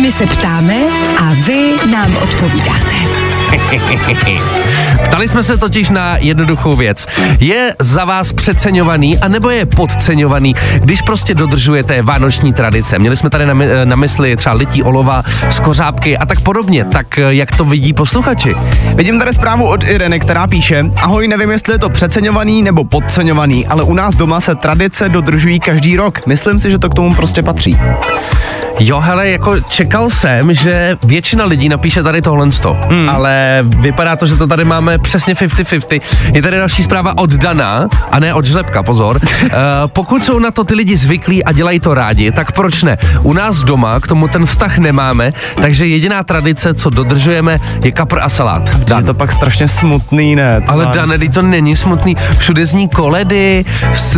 My 0.02 0.12
se 0.12 0.26
ptáme 0.26 0.76
a 1.18 1.34
vy 1.34 1.74
nám 1.92 2.18
odpovídáte. 2.18 3.21
Ptali 5.06 5.28
jsme 5.28 5.44
se 5.44 5.58
totiž 5.58 5.90
na 5.90 6.18
jednoduchou 6.18 6.76
věc. 6.76 7.08
Je 7.40 7.76
za 7.80 8.06
vás 8.06 8.34
přeceňovaný, 8.34 9.18
anebo 9.18 9.50
je 9.50 9.66
podceňovaný, 9.66 10.56
když 10.80 11.02
prostě 11.02 11.36
dodržujete 11.36 12.02
vánoční 12.02 12.54
tradice? 12.54 13.00
Měli 13.00 13.18
jsme 13.18 13.30
tady 13.30 13.46
na, 13.46 13.54
my, 13.54 13.68
na 13.84 13.96
mysli 13.96 14.36
třeba 14.36 14.56
lití 14.56 14.84
olova, 14.84 15.24
skořápky 15.50 16.18
a 16.18 16.26
tak 16.26 16.42
podobně. 16.42 16.86
Tak 16.86 17.18
eh, 17.18 17.34
jak 17.34 17.56
to 17.56 17.66
vidí 17.66 17.94
posluchači? 17.94 18.56
Vidím 18.96 19.20
tady 19.20 19.34
zprávu 19.34 19.68
od 19.68 19.84
Ireny, 19.84 20.20
která 20.20 20.48
píše, 20.48 20.84
ahoj, 20.96 21.28
nevím, 21.28 21.52
jestli 21.52 21.74
je 21.74 21.80
to 21.80 21.90
přeceňovaný 21.90 22.62
nebo 22.62 22.84
podceňovaný, 22.84 23.68
ale 23.68 23.84
u 23.84 23.94
nás 23.94 24.16
doma 24.16 24.40
se 24.40 24.56
tradice 24.56 25.10
dodržují 25.10 25.60
každý 25.60 25.98
rok. 25.98 26.28
Myslím 26.28 26.60
si, 26.60 26.72
že 26.72 26.80
to 26.80 26.90
k 26.90 26.94
tomu 26.94 27.16
prostě 27.16 27.44
patří. 27.44 27.78
Jo, 28.84 29.00
hele, 29.00 29.30
jako 29.30 29.60
čekal 29.60 30.10
jsem, 30.10 30.54
že 30.54 30.98
většina 31.04 31.46
lidí 31.46 31.70
napíše 31.70 32.04
tady 32.04 32.22
tohle, 32.22 32.48
hmm. 32.90 33.10
ale 33.10 33.58
vypadá 33.62 34.16
to, 34.16 34.26
že 34.26 34.36
to 34.36 34.48
tady 34.48 34.66
máme 34.66 34.98
přesně 34.98 35.34
50-50. 35.34 36.02
Je 36.34 36.42
tady 36.42 36.58
další 36.58 36.84
zpráva 36.84 37.18
od 37.18 37.34
Dana, 37.34 37.90
a 38.12 38.20
ne 38.20 38.34
od 38.34 38.46
Žlepka, 38.46 38.84
pozor. 38.84 39.16
uh, 39.16 39.52
pokud 39.88 40.24
jsou 40.24 40.40
na 40.40 40.52
to 40.52 40.64
ty 40.64 40.76
lidi 40.76 40.98
zvyklí 40.98 41.44
a 41.44 41.52
dělají 41.52 41.80
to 41.80 41.94
rádi, 41.94 42.32
tak 42.32 42.52
proč 42.52 42.84
ne? 42.84 42.98
U 43.22 43.34
nás 43.34 43.64
doma 43.64 44.00
k 44.00 44.08
tomu 44.08 44.28
ten 44.28 44.46
vztah 44.46 44.78
nemáme, 44.78 45.34
takže 45.62 45.88
jediná 45.88 46.24
tradice, 46.24 46.74
co 46.74 46.90
dodržujeme, 46.90 47.60
je 47.84 47.92
kapr 47.92 48.20
a 48.22 48.30
salát. 48.30 48.70
Je 48.80 48.86
Dan. 48.86 49.06
to 49.06 49.14
pak 49.14 49.32
strašně 49.32 49.68
smutný, 49.68 50.36
ne? 50.36 50.62
To 50.66 50.72
Ale 50.72 50.86
má- 50.86 50.92
Dane, 50.92 51.18
to 51.30 51.42
není 51.42 51.76
smutný. 51.76 52.16
Všude 52.38 52.66
zní 52.66 52.90
koledy, 52.90 53.66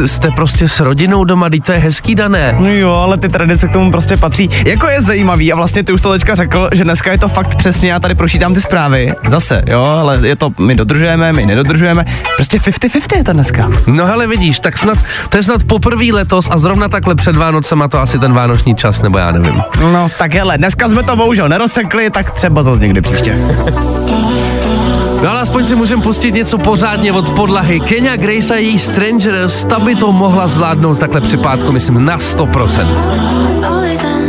jste 0.05 0.31
prostě 0.31 0.69
s 0.69 0.79
rodinou 0.79 1.23
doma, 1.23 1.49
teď 1.49 1.63
to 1.63 1.71
je 1.71 1.77
hezký, 1.77 2.15
Dané. 2.15 2.55
No 2.59 2.69
jo, 2.69 2.93
ale 2.93 3.17
ty 3.17 3.29
tradice 3.29 3.67
k 3.67 3.71
tomu 3.71 3.91
prostě 3.91 4.17
patří. 4.17 4.49
Jako 4.65 4.87
je 4.87 5.01
zajímavý 5.01 5.53
a 5.53 5.55
vlastně 5.55 5.83
ty 5.83 5.93
už 5.93 6.01
to 6.01 6.11
teďka 6.11 6.35
řekl, 6.35 6.69
že 6.71 6.83
dneska 6.83 7.11
je 7.11 7.17
to 7.17 7.27
fakt 7.27 7.55
přesně, 7.55 7.91
já 7.91 7.99
tady 7.99 8.15
pročítám 8.15 8.53
ty 8.53 8.61
zprávy. 8.61 9.13
Zase, 9.27 9.63
jo, 9.67 9.81
ale 9.81 10.27
je 10.27 10.35
to, 10.35 10.51
my 10.59 10.75
dodržujeme, 10.75 11.33
my 11.33 11.45
nedodržujeme. 11.45 12.05
Prostě 12.35 12.57
50-50 12.57 13.17
je 13.17 13.23
to 13.23 13.33
dneska. 13.33 13.69
No 13.87 14.05
hele, 14.05 14.27
vidíš, 14.27 14.59
tak 14.59 14.77
snad, 14.77 14.97
to 15.29 15.37
je 15.37 15.43
snad 15.43 15.63
poprvé 15.63 16.05
letos 16.11 16.49
a 16.51 16.57
zrovna 16.57 16.87
takhle 16.87 17.15
před 17.15 17.35
Vánocema 17.35 17.87
to 17.87 17.99
asi 17.99 18.19
ten 18.19 18.33
vánoční 18.33 18.75
čas, 18.75 19.01
nebo 19.01 19.17
já 19.17 19.31
nevím. 19.31 19.63
No 19.81 20.09
tak 20.17 20.33
hele, 20.33 20.57
dneska 20.57 20.89
jsme 20.89 21.03
to 21.03 21.15
bohužel 21.15 21.49
nerozsekli, 21.49 22.09
tak 22.09 22.31
třeba 22.31 22.63
zase 22.63 22.81
někdy 22.81 23.01
příště. 23.01 23.35
No 25.23 25.29
ale 25.29 25.41
aspoň 25.41 25.65
si 25.65 25.75
můžeme 25.75 26.01
pustit 26.01 26.33
něco 26.33 26.57
pořádně 26.57 27.13
od 27.13 27.29
podlahy. 27.29 27.79
Kenya 27.79 28.15
Grace 28.15 28.53
a 28.53 28.57
její 28.57 28.79
Stranger, 28.79 29.35
ta 29.69 29.79
by 29.79 29.95
to 29.95 30.11
mohla 30.11 30.47
zvládnout 30.47 30.99
takhle 30.99 31.21
při 31.21 31.37
pátku, 31.37 31.71
myslím, 31.71 32.05
na 32.05 32.17
100%. 32.17 34.22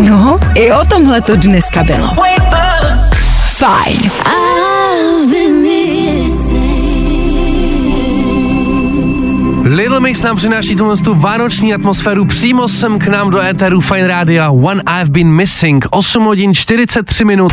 No, 0.00 0.38
i 0.54 0.72
o 0.72 0.84
tomhle 0.84 1.20
to 1.20 1.36
dneska 1.36 1.82
bylo. 1.84 2.08
Fajn. 3.48 4.10
Little 9.64 10.00
Mix 10.00 10.22
nám 10.22 10.36
přináší 10.36 10.76
tuhle 10.76 10.96
tu 10.96 11.14
vánoční 11.14 11.74
atmosféru 11.74 12.24
přímo 12.24 12.68
sem 12.68 12.98
k 12.98 13.06
nám 13.06 13.30
do 13.30 13.40
éteru 13.40 13.80
Fine 13.80 14.06
Radio 14.06 14.52
One 14.52 14.82
I've 15.00 15.10
Been 15.10 15.28
Missing 15.28 15.86
8 15.90 16.24
hodin 16.24 16.54
43 16.54 17.24
minut. 17.24 17.52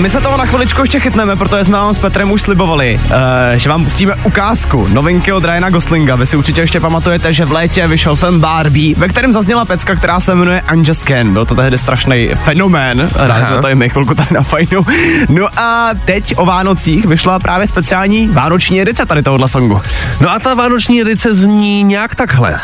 My 0.00 0.10
se 0.10 0.20
toho 0.20 0.36
na 0.36 0.46
chviličku 0.46 0.80
ještě 0.80 1.00
chytneme, 1.00 1.36
protože 1.36 1.64
jsme 1.64 1.78
vám 1.78 1.94
s 1.94 1.98
Petrem 1.98 2.30
už 2.30 2.42
slibovali, 2.42 3.00
uh, 3.04 3.10
že 3.56 3.68
vám 3.68 3.84
pustíme 3.84 4.14
ukázku 4.14 4.88
novinky 4.88 5.32
od 5.32 5.44
Ryana 5.44 5.70
Goslinga. 5.70 6.16
Vy 6.16 6.26
si 6.26 6.36
určitě 6.36 6.60
ještě 6.60 6.80
pamatujete, 6.80 7.32
že 7.32 7.44
v 7.44 7.52
létě 7.52 7.86
vyšel 7.86 8.16
film 8.16 8.40
Barbie, 8.40 8.94
ve 8.98 9.08
kterém 9.08 9.32
zazněla 9.32 9.64
pecka, 9.64 9.94
která 9.94 10.20
se 10.20 10.34
jmenuje 10.34 10.62
Unjust. 10.72 11.10
Byl 11.24 11.46
to 11.46 11.54
tehdy 11.54 11.78
strašný 11.78 12.30
fenomén, 12.44 13.08
rádi 13.16 13.46
jsme 13.46 13.60
to 13.60 13.68
i 13.68 13.74
my 13.74 13.88
chvilku 13.88 14.14
tady 14.14 14.28
na 14.34 14.42
fajnu. 14.42 14.82
No 15.28 15.46
a 15.56 15.90
teď 16.04 16.34
o 16.36 16.46
Vánocích 16.46 17.04
vyšla 17.04 17.38
právě 17.38 17.66
speciální 17.66 18.28
vánoční 18.28 18.80
edice 18.80 19.06
tady 19.06 19.22
tohohle 19.22 19.48
songu. 19.48 19.80
No 20.20 20.30
a 20.30 20.38
ta 20.38 20.54
vánoční 20.54 21.00
edice 21.00 21.34
zní 21.34 21.82
nějak 21.82 22.14
takhle. 22.14 22.60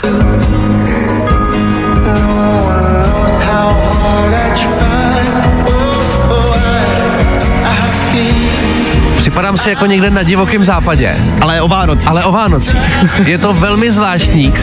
Připadám 9.36 9.56
si 9.56 9.70
jako 9.70 9.86
někde 9.86 10.10
na 10.10 10.22
divokém 10.22 10.64
západě, 10.64 11.16
Ale 11.40 11.60
o 11.60 11.68
Vánocích. 11.68 12.08
ale 12.08 12.24
o 12.24 12.32
Vánocích. 12.32 12.80
Je 13.26 13.38
to 13.38 13.54
velmi 13.54 13.92
zvláštní. 13.92 14.48
Uh, 14.48 14.56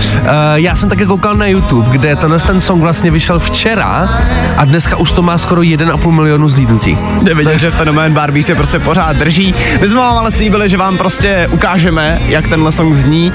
já 0.56 0.76
jsem 0.76 0.90
také 0.90 1.06
koukal 1.06 1.36
na 1.36 1.46
YouTube, 1.46 1.90
kde 1.90 2.16
tenhle 2.16 2.40
ten 2.40 2.62
song 2.62 2.82
vlastně 2.82 3.12
vyšel 3.12 3.40
včera 3.40 4.10
a 4.58 4.66
dneska 4.66 4.96
už 4.96 5.12
to 5.12 5.22
má 5.22 5.38
skoro 5.38 5.62
1,5 5.62 6.12
milionu 6.12 6.50
zlídnutí. 6.50 6.98
Jde 7.22 7.34
vidět, 7.34 7.60
že 7.60 7.72
fenomén 7.72 8.14
Barbie 8.14 8.44
se 8.44 8.56
prostě 8.56 8.80
pořád 8.80 9.16
drží. 9.16 9.56
My 9.82 9.88
jsme 9.90 9.98
vám 9.98 10.18
ale 10.18 10.32
slíbili, 10.32 10.70
že 10.70 10.78
vám 10.78 10.98
prostě 10.98 11.48
ukážeme, 11.52 12.20
jak 12.28 12.48
tenhle 12.48 12.72
song 12.72 12.94
zní. 12.94 13.34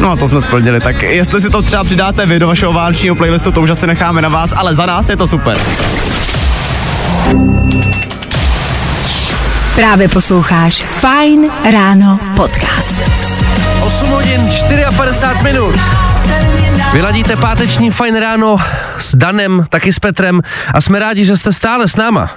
No 0.00 0.10
a 0.10 0.16
to 0.16 0.28
jsme 0.28 0.40
splnili, 0.40 0.80
tak 0.80 1.02
jestli 1.02 1.40
si 1.40 1.50
to 1.50 1.62
třeba 1.62 1.84
přidáte 1.84 2.26
vy 2.26 2.38
do 2.38 2.46
vašeho 2.46 2.72
vánočního 2.72 3.14
playlistu, 3.14 3.52
to 3.52 3.60
už 3.60 3.70
asi 3.70 3.86
necháme 3.86 4.22
na 4.22 4.28
vás, 4.28 4.52
ale 4.56 4.74
za 4.74 4.86
nás 4.86 5.08
je 5.08 5.16
to 5.16 5.26
super. 5.26 5.56
Právě 9.76 10.08
posloucháš 10.08 10.82
Fajn 10.82 11.50
ráno 11.72 12.18
podcast. 12.36 12.94
8 13.86 14.08
hodin 14.08 14.50
54 14.96 15.44
minut. 15.44 15.74
Vyladíte 16.92 17.36
páteční 17.36 17.90
fajn 17.90 18.16
ráno 18.16 18.56
s 18.98 19.16
Danem, 19.16 19.66
taky 19.68 19.92
s 19.92 19.98
Petrem 19.98 20.40
a 20.74 20.80
jsme 20.80 20.98
rádi, 20.98 21.24
že 21.24 21.36
jste 21.36 21.52
stále 21.52 21.88
s 21.88 21.96
náma. 21.96 22.30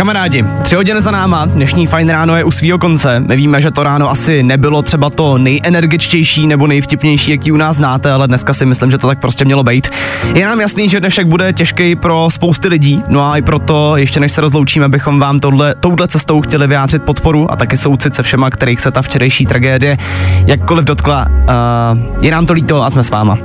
Kamarádi, 0.00 0.44
tři 0.62 0.74
hodiny 0.74 1.00
za 1.00 1.10
náma, 1.10 1.44
dnešní 1.44 1.86
fajn 1.86 2.08
ráno 2.08 2.36
je 2.36 2.44
u 2.44 2.50
svého 2.50 2.78
konce. 2.78 3.20
My 3.20 3.36
víme, 3.36 3.60
že 3.60 3.70
to 3.70 3.82
ráno 3.82 4.10
asi 4.10 4.42
nebylo 4.42 4.82
třeba 4.82 5.10
to 5.10 5.38
nejenergičtější 5.38 6.46
nebo 6.46 6.66
nejvtipnější, 6.66 7.30
jaký 7.30 7.52
u 7.52 7.56
nás 7.56 7.76
znáte, 7.76 8.12
ale 8.12 8.28
dneska 8.28 8.52
si 8.52 8.66
myslím, 8.66 8.90
že 8.90 8.98
to 8.98 9.06
tak 9.06 9.20
prostě 9.20 9.44
mělo 9.44 9.64
být. 9.64 9.88
Je 10.34 10.46
nám 10.46 10.60
jasný, 10.60 10.88
že 10.88 11.00
dnešek 11.00 11.26
bude 11.26 11.52
těžký 11.52 11.96
pro 11.96 12.28
spousty 12.30 12.68
lidí, 12.68 13.02
no 13.08 13.24
a 13.24 13.36
i 13.36 13.42
proto, 13.42 13.96
ještě 13.96 14.20
než 14.20 14.32
se 14.32 14.40
rozloučíme, 14.40 14.88
bychom 14.88 15.20
vám 15.20 15.40
tohle, 15.40 15.74
touhle 15.80 16.08
cestou 16.08 16.40
chtěli 16.40 16.66
vyjádřit 16.66 17.02
podporu 17.02 17.50
a 17.50 17.56
taky 17.56 17.76
soucit 17.76 18.14
se 18.14 18.22
všema, 18.22 18.50
kterých 18.50 18.80
se 18.80 18.90
ta 18.90 19.02
včerejší 19.02 19.46
tragédie 19.46 19.98
jakkoliv 20.46 20.84
dotkla. 20.84 21.26
Uh, 21.28 22.24
je 22.24 22.30
nám 22.30 22.46
to 22.46 22.52
líto 22.52 22.82
a 22.82 22.90
jsme 22.90 23.02
s 23.02 23.10
váma. 23.10 23.38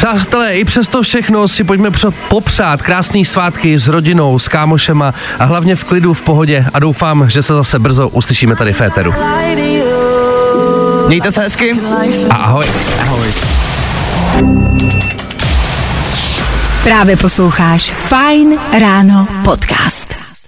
Přátelé, 0.00 0.56
i 0.56 0.64
přesto 0.64 1.02
všechno 1.02 1.48
si 1.48 1.64
pojďme 1.64 1.90
popřát 2.28 2.82
krásný 2.82 3.24
svátky 3.24 3.78
s 3.78 3.88
rodinou, 3.88 4.38
s 4.38 4.48
kámošema 4.48 5.14
a 5.38 5.44
hlavně 5.44 5.76
v 5.76 5.84
klidu, 5.84 6.14
v 6.14 6.22
pohodě 6.22 6.66
a 6.74 6.78
doufám, 6.78 7.30
že 7.30 7.42
se 7.42 7.54
zase 7.54 7.78
brzo 7.78 8.08
uslyšíme 8.08 8.56
tady 8.56 8.72
v 8.72 8.80
éteru. 8.80 9.14
Mějte 11.08 11.32
se 11.32 11.40
hezky. 11.42 11.80
A 12.30 12.34
ahoj. 12.34 12.66
Ahoj. 13.00 13.28
Právě 16.84 17.16
posloucháš 17.16 17.92
Fine 17.92 18.56
Ráno 18.80 19.26
podcast. 19.44 20.39